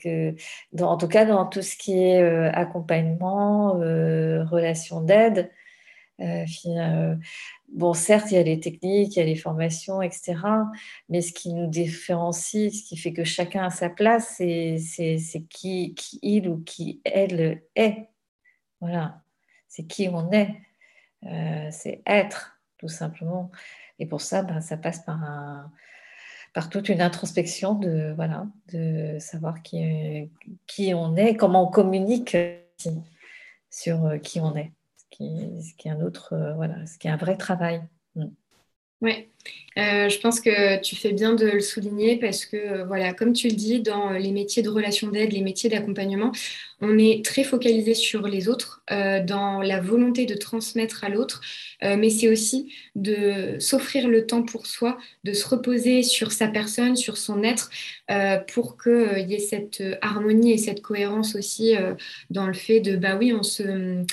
que 0.00 0.34
en 0.80 0.96
tout 0.96 1.08
cas 1.08 1.24
dans 1.24 1.46
tout 1.46 1.62
ce 1.62 1.76
qui 1.76 1.98
est 1.98 2.22
accompagnement, 2.54 3.72
relation 3.72 5.00
d'aide, 5.00 5.50
euh, 6.20 6.44
euh, 6.66 7.14
bon, 7.68 7.92
certes, 7.92 8.30
il 8.30 8.34
y 8.34 8.38
a 8.38 8.42
les 8.42 8.60
techniques, 8.60 9.16
il 9.16 9.18
y 9.18 9.22
a 9.22 9.26
les 9.26 9.36
formations, 9.36 10.00
etc. 10.00 10.34
Mais 11.08 11.20
ce 11.20 11.32
qui 11.32 11.52
nous 11.52 11.66
différencie, 11.66 12.72
ce 12.72 12.88
qui 12.88 12.96
fait 12.96 13.12
que 13.12 13.24
chacun 13.24 13.64
a 13.64 13.70
sa 13.70 13.90
place, 13.90 14.36
c'est 14.36 15.46
qui, 15.50 15.94
qui, 15.94 16.18
il 16.22 16.48
ou 16.48 16.58
qui 16.58 17.00
elle 17.04 17.62
est. 17.74 18.08
Voilà, 18.80 19.22
c'est 19.68 19.86
qui 19.86 20.08
on 20.08 20.30
est. 20.32 20.54
Euh, 21.24 21.68
c'est 21.70 22.02
être, 22.06 22.58
tout 22.78 22.88
simplement. 22.88 23.50
Et 23.98 24.06
pour 24.06 24.20
ça, 24.20 24.42
ben, 24.42 24.60
ça 24.60 24.76
passe 24.76 25.00
par, 25.00 25.70
par 26.54 26.70
toute 26.70 26.88
une 26.88 27.00
introspection 27.00 27.74
de, 27.74 28.12
voilà, 28.16 28.46
de 28.72 29.18
savoir 29.18 29.62
qui, 29.62 30.30
qui 30.66 30.94
on 30.94 31.16
est, 31.16 31.36
comment 31.36 31.68
on 31.68 31.70
communique 31.70 32.36
sur 33.70 34.20
qui 34.22 34.40
on 34.40 34.54
est 34.56 34.72
ce 35.18 35.74
qui 35.76 35.88
est 35.88 35.90
un 35.90 36.00
autre, 36.02 36.32
euh, 36.32 36.54
voilà, 36.54 36.86
ce 36.86 36.98
qui 36.98 37.08
est 37.08 37.10
un 37.10 37.16
vrai 37.16 37.36
travail. 37.36 37.82
Mm. 38.14 38.26
Oui, 39.02 39.28
euh, 39.76 40.08
je 40.08 40.18
pense 40.20 40.40
que 40.40 40.80
tu 40.80 40.96
fais 40.96 41.12
bien 41.12 41.34
de 41.34 41.44
le 41.44 41.60
souligner 41.60 42.18
parce 42.18 42.46
que, 42.46 42.56
euh, 42.56 42.84
voilà, 42.86 43.12
comme 43.12 43.34
tu 43.34 43.48
le 43.48 43.54
dis, 43.54 43.80
dans 43.80 44.12
les 44.12 44.32
métiers 44.32 44.62
de 44.62 44.70
relation 44.70 45.08
d'aide, 45.08 45.34
les 45.34 45.42
métiers 45.42 45.68
d'accompagnement, 45.68 46.32
on 46.80 46.96
est 46.96 47.22
très 47.22 47.44
focalisé 47.44 47.92
sur 47.92 48.26
les 48.26 48.48
autres, 48.48 48.82
dans 48.90 49.60
la 49.62 49.80
volonté 49.80 50.26
de 50.26 50.34
transmettre 50.34 51.04
à 51.04 51.08
l'autre, 51.08 51.40
mais 51.82 52.10
c'est 52.10 52.28
aussi 52.28 52.70
de 52.94 53.56
s'offrir 53.58 54.08
le 54.08 54.26
temps 54.26 54.42
pour 54.42 54.66
soi, 54.66 54.98
de 55.24 55.32
se 55.32 55.48
reposer 55.48 56.02
sur 56.02 56.32
sa 56.32 56.48
personne, 56.48 56.94
sur 56.94 57.16
son 57.16 57.42
être, 57.42 57.70
pour 58.52 58.76
qu'il 58.76 59.26
y 59.26 59.34
ait 59.34 59.38
cette 59.38 59.82
harmonie 60.02 60.52
et 60.52 60.58
cette 60.58 60.82
cohérence 60.82 61.34
aussi 61.34 61.74
dans 62.28 62.46
le 62.46 62.52
fait 62.52 62.80
de, 62.80 62.96
bah 62.96 63.16
oui, 63.16 63.32
on 63.32 63.42
se 63.42 64.04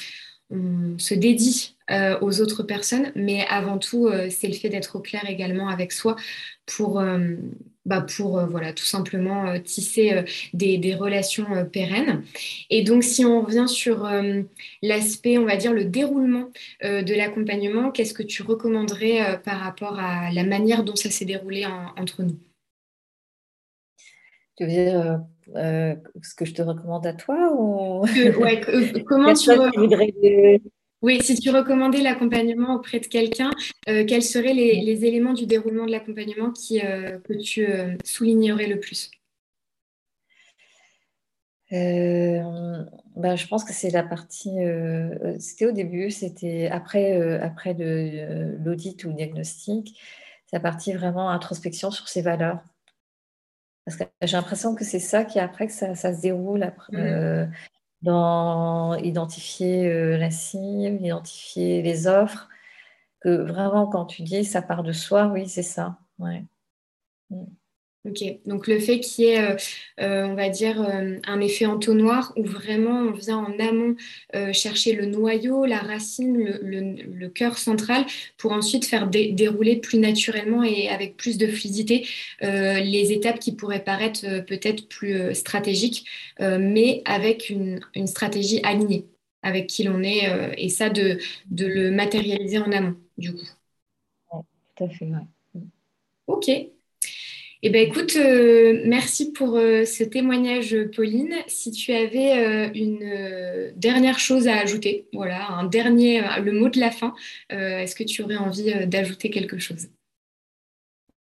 on 0.54 0.98
se 1.00 1.13
dédie 1.13 1.76
euh, 1.92 2.18
aux 2.22 2.39
autres 2.39 2.63
personnes, 2.63 3.12
mais 3.16 3.46
avant 3.50 3.78
tout, 3.78 4.08
euh, 4.08 4.28
c'est 4.30 4.48
le 4.48 4.54
fait 4.54 4.70
d'être 4.70 4.96
au 4.96 5.00
clair 5.00 5.30
également 5.30 5.68
avec 5.68 5.92
soi 5.92 6.16
pour, 6.66 7.00
euh, 7.00 7.36
bah 7.86 8.06
voilà, 8.50 8.72
tout 8.72 8.86
simplement 8.86 9.60
tisser 9.60 10.24
des, 10.54 10.96
relations 10.96 11.46
pérennes. 11.72 12.24
Et 12.70 12.84
donc, 12.84 13.04
si 13.04 13.26
on 13.26 13.42
revient 13.42 13.68
sur 13.68 14.10
l'aspect, 14.82 15.38
on 15.38 15.46
va 15.46 15.58
dire, 15.58 15.74
le 15.74 15.84
déroulement 15.84 16.50
de 16.82 17.13
l'accompagnement, 17.13 17.92
qu'est-ce 17.92 18.13
que 18.13 18.24
tu 18.24 18.42
recommanderais 18.42 19.42
par 19.44 19.60
rapport 19.60 20.00
à 20.00 20.32
la 20.32 20.46
manière 20.46 20.86
dont 20.86 20.96
ça 20.96 21.10
s'est 21.10 21.26
déroulé 21.26 21.66
entre 21.98 22.24
nous? 22.24 22.39
Tu 24.56 24.66
veux 24.66 24.70
dire 24.70 25.24
euh, 25.56 25.96
ce 26.22 26.36
que 26.36 26.46
je 26.46 26.54
te 26.54 26.62
recommande 26.62 27.06
à 27.06 27.13
toi 27.13 27.54
ou... 27.54 28.06
comment 29.08 29.34
tu 29.34 29.52
Oui, 31.02 31.22
si 31.22 31.36
tu 31.36 31.50
recommandais 31.50 32.02
l'accompagnement 32.02 32.76
auprès 32.76 33.00
de 33.00 33.08
quelqu'un, 33.08 33.52
euh, 33.89 34.06
quels 34.06 34.24
seraient 34.24 34.54
les, 34.54 35.06
éléments 35.06 35.34
du 35.34 35.46
déroulement 35.46 35.86
de 35.86 35.92
l'accompagnement 35.92 36.52
qui, 36.52 36.82
euh, 36.82 37.20
que 37.20 37.34
tu 37.34 37.68
soulignerais 38.06 38.68
le 38.68 38.80
plus? 38.80 39.12
Ben, 41.72 43.36
je 43.36 43.48
pense 43.48 43.63
que 43.63 43.74
c'est 43.74 43.89
la 43.89 44.04
partie. 44.04 44.60
c'était 45.39 45.66
au 45.66 45.72
début, 45.72 46.12
c'était 46.12 46.68
après, 46.72 47.39
après 47.39 47.74
l'audit 48.63 49.04
ou 49.06 49.10
le 49.10 49.16
diagnostic, 49.16 50.00
c'est 50.46 50.58
la 50.58 50.60
partie 50.60 50.94
vraiment 50.94 51.32
introspection 51.32 51.89
sur 51.89 52.08
ses 52.08 52.22
valeurs. 52.22 52.60
Parce 53.86 53.98
que 53.98 54.04
j'ai 54.22 54.38
l'impression 54.38 54.76
que 54.76 54.86
c'est 54.86 55.00
ça 55.00 55.26
qui, 55.26 55.39
après, 55.39 55.67
que 55.67 55.74
ça, 55.74 55.96
se 55.96 56.22
déroule 56.22 56.63
après, 56.63 56.93
mm. 56.93 57.00
euh, 57.00 57.46
dans 58.02 58.96
identifier 58.96 59.88
euh, 59.88 60.17
la 60.17 60.32
cible, 60.32 61.06
identifier 61.06 61.82
les 61.82 62.08
offres. 62.08 62.50
Que 63.22 63.30
vraiment, 63.30 63.88
quand 63.88 64.06
tu 64.06 64.24
dis 64.24 64.43
ça 64.46 64.62
part 64.62 64.84
de 64.84 64.91
soi, 64.91 65.28
oui, 65.28 65.48
c'est 65.48 65.63
ça. 65.63 65.98
Ouais. 66.19 66.43
Mm. 67.30 67.46
Ok, 68.06 68.22
donc 68.46 68.68
le 68.68 68.80
fait 68.80 69.00
qu'il 69.00 69.24
y 69.24 69.28
ait, 69.30 69.39
euh, 69.39 69.56
euh, 70.02 70.26
on 70.26 70.34
va 70.36 70.50
dire, 70.50 70.82
euh, 70.82 71.16
un 71.26 71.39
effet 71.39 71.66
entonnoir 71.66 72.34
où 72.36 72.44
vraiment 72.44 73.00
on 73.00 73.12
vient 73.12 73.38
en 73.38 73.58
amont 73.60 73.96
chercher 74.52 74.94
le 74.94 75.06
noyau, 75.06 75.66
la 75.66 75.80
racine, 75.80 76.38
le, 76.38 77.28
cœur 77.30 77.58
central 77.58 78.06
pour 78.38 78.52
ensuite 78.52 78.86
faire 78.86 79.08
dérouler 79.08 79.78
plus 79.78 79.98
naturellement 80.00 80.63
et 80.63 80.89
avec 80.89 81.16
plus 81.16 81.38
de 81.38 81.48
fluidité 81.48 82.06
les 82.42 83.12
étapes 83.12 83.39
qui 83.39 83.56
pourraient 83.56 83.84
paraître 83.84 84.44
peut-être 84.46 84.88
plus 84.89 85.34
stratégiques, 85.34 86.06
mais 86.39 87.02
avec 87.06 87.50
une, 87.50 87.80
une, 87.96 88.08
stratégie 88.08 88.60
alignée 88.63 89.06
avec 89.42 89.68
qui 89.68 89.84
l'on 89.84 90.04
est 90.04 90.30
et 90.58 90.70
ça 90.70 90.89
de, 90.89 91.18
de, 91.50 91.66
le 91.66 91.92
matérialiser 91.92 92.60
en 92.60 92.72
amont 92.72 92.96
du 93.18 93.34
coup. 93.34 93.48
tout 94.76 94.84
à 94.84 94.89
fait, 94.89 95.06
ouais. 95.06 95.62
Ok, 96.28 96.50
eh 97.65 97.69
bien, 97.69 97.80
écoute, 97.80 98.17
euh, 98.17 98.82
merci 98.86 99.32
pour 99.32 99.56
euh, 99.56 99.86
ce 99.86 100.04
témoignage, 100.04 100.76
Pauline. 100.93 101.34
Si 101.47 101.71
tu 101.71 101.93
avais 101.93 102.38
euh, 102.38 102.69
une 102.76 103.71
dernière 103.78 104.19
chose 104.19 104.49
à 104.49 104.58
ajouter, 104.58 105.08
voilà, 105.13 105.47
un 105.47 105.63
dernier, 105.63 106.21
le 106.41 106.52
mot 106.52 106.67
de 106.67 106.78
la 106.78 106.91
fin, 106.91 107.15
est-ce 107.49 107.95
que 107.95 108.04
tu 108.04 108.21
aurais 108.21 108.36
envie 108.36 108.86
d'ajouter 108.86 109.30
quelque 109.30 109.60
chose? 109.60 109.88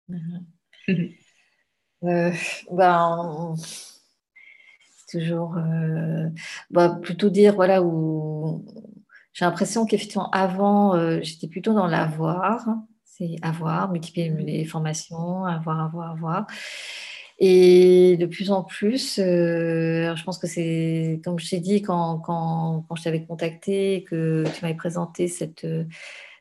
Mm-hmm. 0.09 1.13
ben, 2.69 3.55
toujours, 5.09 5.55
bah, 6.69 6.99
plutôt 7.01 7.29
dire, 7.29 7.55
voilà, 7.55 7.81
où 7.81 8.65
j'ai 9.31 9.45
l'impression 9.45 9.85
qu'effectivement, 9.85 10.29
avant, 10.31 11.21
j'étais 11.21 11.47
plutôt 11.47 11.73
dans 11.73 11.87
l'avoir. 11.87 12.67
C'est 13.17 13.35
avoir, 13.41 13.91
multiplier 13.91 14.29
les 14.29 14.65
formations, 14.65 15.45
avoir, 15.45 15.79
avoir, 15.79 16.11
avoir. 16.11 16.47
Et 17.39 18.17
de 18.17 18.25
plus 18.25 18.51
en 18.51 18.63
plus, 18.63 19.19
euh, 19.19 20.15
je 20.15 20.23
pense 20.23 20.37
que 20.37 20.47
c'est, 20.47 21.21
comme 21.23 21.37
je 21.39 21.49
t'ai 21.49 21.59
dit, 21.59 21.81
quand, 21.81 22.19
quand, 22.19 22.85
quand 22.87 22.95
je 22.95 23.03
t'avais 23.03 23.25
contacté, 23.25 24.03
que 24.09 24.43
tu 24.55 24.61
m'avais 24.61 24.75
présenté 24.75 25.27
cette, 25.27 25.67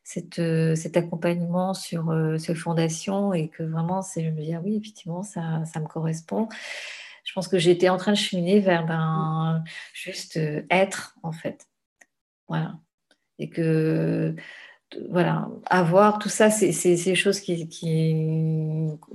cette, 0.04 0.40
cet 0.76 0.96
accompagnement 0.96 1.74
sur 1.74 2.10
euh, 2.10 2.38
cette 2.38 2.58
fondation 2.58 3.32
et 3.32 3.48
que 3.48 3.62
vraiment, 3.62 4.02
je 4.02 4.20
me 4.20 4.42
dis, 4.42 4.54
ah 4.54 4.60
oui, 4.62 4.76
effectivement, 4.76 5.22
ça, 5.22 5.64
ça 5.64 5.80
me 5.80 5.86
correspond. 5.86 6.48
Je 7.24 7.32
pense 7.32 7.48
que 7.48 7.58
j'étais 7.58 7.88
en 7.88 7.96
train 7.96 8.12
de 8.12 8.18
cheminer 8.18 8.60
vers 8.60 8.86
ben, 8.86 9.64
juste 9.94 10.36
euh, 10.36 10.62
être, 10.70 11.16
en 11.22 11.32
fait. 11.32 11.66
Voilà. 12.48 12.78
Et 13.38 13.48
que 13.48 14.36
voilà, 15.10 15.48
avoir 15.66 16.18
tout 16.18 16.28
ça, 16.28 16.50
c'est 16.50 16.70
des 16.70 17.14
choses 17.14 17.40
qui, 17.40 17.68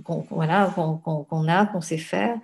qu'on 0.03 0.25
voilà, 0.29 0.71
qu'on 0.75 1.47
a, 1.47 1.65
qu'on 1.65 1.81
sait 1.81 1.97
faire. 1.97 2.37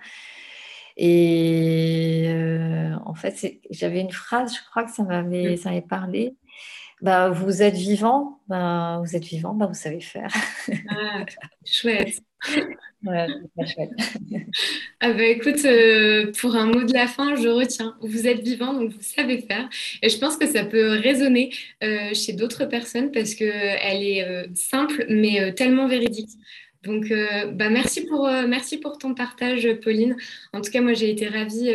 Et 0.96 2.26
euh, 2.28 2.94
en 3.04 3.14
fait, 3.14 3.60
j'avais 3.70 4.00
une 4.00 4.12
phrase, 4.12 4.54
je 4.56 4.70
crois 4.70 4.84
que 4.84 4.90
ça 4.90 5.02
m'avait 5.02 5.56
mmh. 5.56 5.82
parlé. 5.82 6.36
Bah, 7.02 7.28
vous 7.28 7.62
êtes 7.62 7.74
vivant, 7.74 8.40
bah, 8.48 9.02
vous 9.04 9.14
êtes 9.14 9.24
vivant, 9.24 9.52
bah, 9.52 9.66
vous 9.66 9.74
savez 9.74 10.00
faire. 10.00 10.32
Ah, 10.88 11.24
chouette. 11.64 12.22
ah 15.00 15.12
bah 15.12 15.24
écoute, 15.24 15.64
euh, 15.64 16.32
pour 16.40 16.56
un 16.56 16.66
mot 16.66 16.84
de 16.84 16.92
la 16.92 17.06
fin, 17.06 17.36
je 17.36 17.48
retiens. 17.48 17.96
Vous 18.00 18.26
êtes 18.26 18.40
vivant, 18.40 18.74
donc 18.74 18.90
vous 18.90 19.02
savez 19.02 19.38
faire. 19.38 19.68
Et 20.02 20.08
je 20.08 20.18
pense 20.18 20.36
que 20.36 20.46
ça 20.46 20.64
peut 20.64 20.98
résonner 20.98 21.52
euh, 21.82 22.12
chez 22.14 22.32
d'autres 22.32 22.64
personnes 22.64 23.10
parce 23.12 23.34
qu'elle 23.34 24.02
est 24.02 24.24
euh, 24.24 24.46
simple, 24.54 25.06
mais 25.08 25.52
tellement 25.54 25.86
véridique. 25.86 26.30
Donc, 26.84 27.12
bah 27.54 27.68
merci, 27.68 28.06
pour, 28.06 28.30
merci 28.46 28.78
pour 28.78 28.96
ton 28.96 29.12
partage, 29.12 29.68
Pauline. 29.82 30.16
En 30.52 30.60
tout 30.60 30.70
cas, 30.70 30.80
moi, 30.80 30.92
j'ai 30.92 31.10
été 31.10 31.26
ravie 31.26 31.74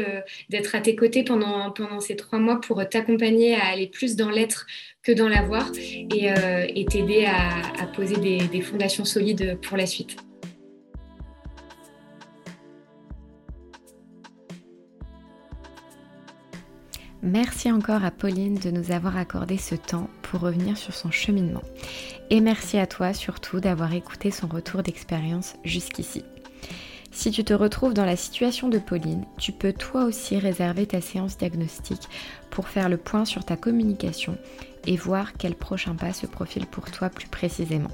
d'être 0.49 0.73
à 0.73 0.79
tes 0.79 0.95
côtés 0.95 1.25
pendant, 1.25 1.69
pendant 1.71 1.99
ces 1.99 2.15
trois 2.15 2.39
mois 2.39 2.61
pour 2.61 2.87
t'accompagner 2.87 3.55
à 3.55 3.65
aller 3.65 3.87
plus 3.87 4.15
dans 4.15 4.29
l'être 4.29 4.67
que 5.03 5.11
dans 5.11 5.27
l'avoir 5.27 5.69
et, 5.75 6.85
t'aider 6.85 7.25
à, 7.25 7.87
poser 7.87 8.15
des 8.15 8.61
fondations 8.61 9.03
solides 9.03 9.59
pour 9.61 9.75
la 9.75 9.85
suite. 9.85 10.15
Merci 17.23 17.71
encore 17.71 18.03
à 18.03 18.09
Pauline 18.09 18.55
de 18.55 18.71
nous 18.71 18.91
avoir 18.91 19.15
accordé 19.15 19.57
ce 19.57 19.75
temps 19.75 20.09
pour 20.23 20.39
revenir 20.39 20.75
sur 20.75 20.95
son 20.95 21.11
cheminement. 21.11 21.61
Et 22.31 22.41
merci 22.41 22.79
à 22.79 22.87
toi 22.87 23.13
surtout 23.13 23.59
d'avoir 23.59 23.93
écouté 23.93 24.31
son 24.31 24.47
retour 24.47 24.81
d'expérience 24.81 25.55
jusqu'ici. 25.63 26.23
Si 27.11 27.29
tu 27.29 27.43
te 27.43 27.53
retrouves 27.53 27.93
dans 27.93 28.05
la 28.05 28.15
situation 28.15 28.69
de 28.69 28.79
Pauline, 28.79 29.25
tu 29.37 29.51
peux 29.51 29.73
toi 29.73 30.05
aussi 30.05 30.39
réserver 30.39 30.87
ta 30.87 30.99
séance 30.99 31.37
diagnostique 31.37 32.09
pour 32.49 32.67
faire 32.67 32.89
le 32.89 32.97
point 32.97 33.25
sur 33.25 33.45
ta 33.45 33.55
communication 33.55 34.35
et 34.87 34.95
voir 34.95 35.33
quel 35.37 35.53
prochain 35.53 35.93
pas 35.93 36.13
se 36.13 36.25
profile 36.25 36.65
pour 36.65 36.89
toi 36.89 37.09
plus 37.09 37.27
précisément. 37.27 37.91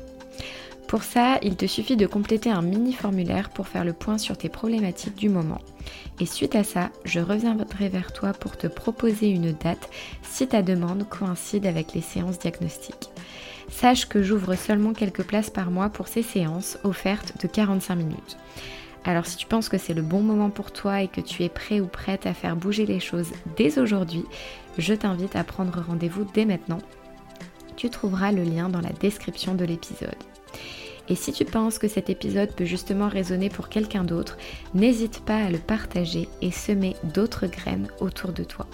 Pour 0.88 1.04
ça, 1.04 1.38
il 1.42 1.58
te 1.58 1.66
suffit 1.66 1.98
de 1.98 2.08
compléter 2.08 2.50
un 2.50 2.62
mini 2.62 2.94
formulaire 2.94 3.50
pour 3.50 3.68
faire 3.68 3.84
le 3.84 3.92
point 3.92 4.18
sur 4.18 4.38
tes 4.38 4.48
problématiques 4.48 5.18
du 5.18 5.28
moment. 5.28 5.60
Et 6.22 6.26
suite 6.26 6.56
à 6.56 6.64
ça, 6.64 6.92
je 7.04 7.20
reviendrai 7.20 7.90
vers 7.90 8.14
toi 8.14 8.32
pour 8.32 8.56
te 8.56 8.68
proposer 8.68 9.28
une 9.28 9.52
date 9.52 9.90
si 10.24 10.48
ta 10.48 10.62
demande 10.62 11.08
coïncide 11.10 11.66
avec 11.66 11.94
les 11.94 12.02
séances 12.02 12.40
diagnostiques. 12.40 13.10
Sache 13.70 14.08
que 14.08 14.24
j'ouvre 14.24 14.56
seulement 14.56 14.94
quelques 14.94 15.24
places 15.24 15.50
par 15.50 15.72
mois 15.72 15.90
pour 15.90 16.08
ces 16.08 16.24
séances 16.24 16.78
offertes 16.86 17.34
de 17.42 17.48
45 17.50 17.96
minutes. 17.96 18.38
Alors 19.04 19.26
si 19.26 19.36
tu 19.36 19.46
penses 19.46 19.68
que 19.68 19.78
c'est 19.78 19.94
le 19.94 20.02
bon 20.02 20.22
moment 20.22 20.50
pour 20.50 20.72
toi 20.72 21.02
et 21.02 21.10
que 21.10 21.22
tu 21.22 21.44
es 21.44 21.50
prêt 21.50 21.82
ou 21.82 21.88
prête 21.88 22.26
à 22.26 22.34
faire 22.34 22.56
bouger 22.56 22.86
les 22.86 23.02
choses 23.02 23.32
dès 23.58 23.78
aujourd'hui, 23.78 24.24
je 24.78 24.94
t'invite 24.94 25.36
à 25.36 25.44
prendre 25.44 25.84
rendez-vous 25.86 26.26
dès 26.34 26.46
maintenant. 26.46 26.80
Tu 27.76 27.90
trouveras 27.90 28.32
le 28.32 28.44
lien 28.44 28.70
dans 28.70 28.82
la 28.82 28.94
description 28.94 29.54
de 29.54 29.66
l'épisode. 29.66 30.16
Et 31.10 31.16
si 31.16 31.32
tu 31.32 31.46
penses 31.46 31.80
que 31.80 31.88
cet 31.88 32.10
épisode 32.10 32.52
peut 32.52 32.66
justement 32.66 33.08
résonner 33.08 33.50
pour 33.50 33.70
quelqu'un 33.70 34.04
d'autre, 34.04 34.38
n'hésite 34.74 35.22
pas 35.22 35.38
à 35.38 35.50
le 35.50 35.58
partager 35.58 36.28
et 36.42 36.52
semer 36.52 36.96
d'autres 37.14 37.48
graines 37.48 37.88
autour 38.02 38.34
de 38.34 38.44
toi. 38.44 38.68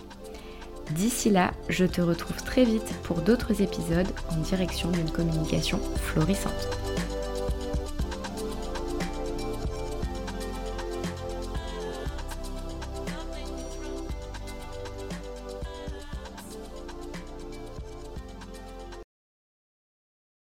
D'ici 0.92 1.30
là, 1.30 1.52
je 1.70 1.86
te 1.86 2.02
retrouve 2.02 2.44
très 2.44 2.66
vite 2.66 2.94
pour 3.04 3.22
d'autres 3.22 3.62
épisodes 3.62 4.08
en 4.32 4.38
direction 4.38 4.90
d'une 4.92 5.10
communication 5.10 5.80
florissante. 5.96 6.68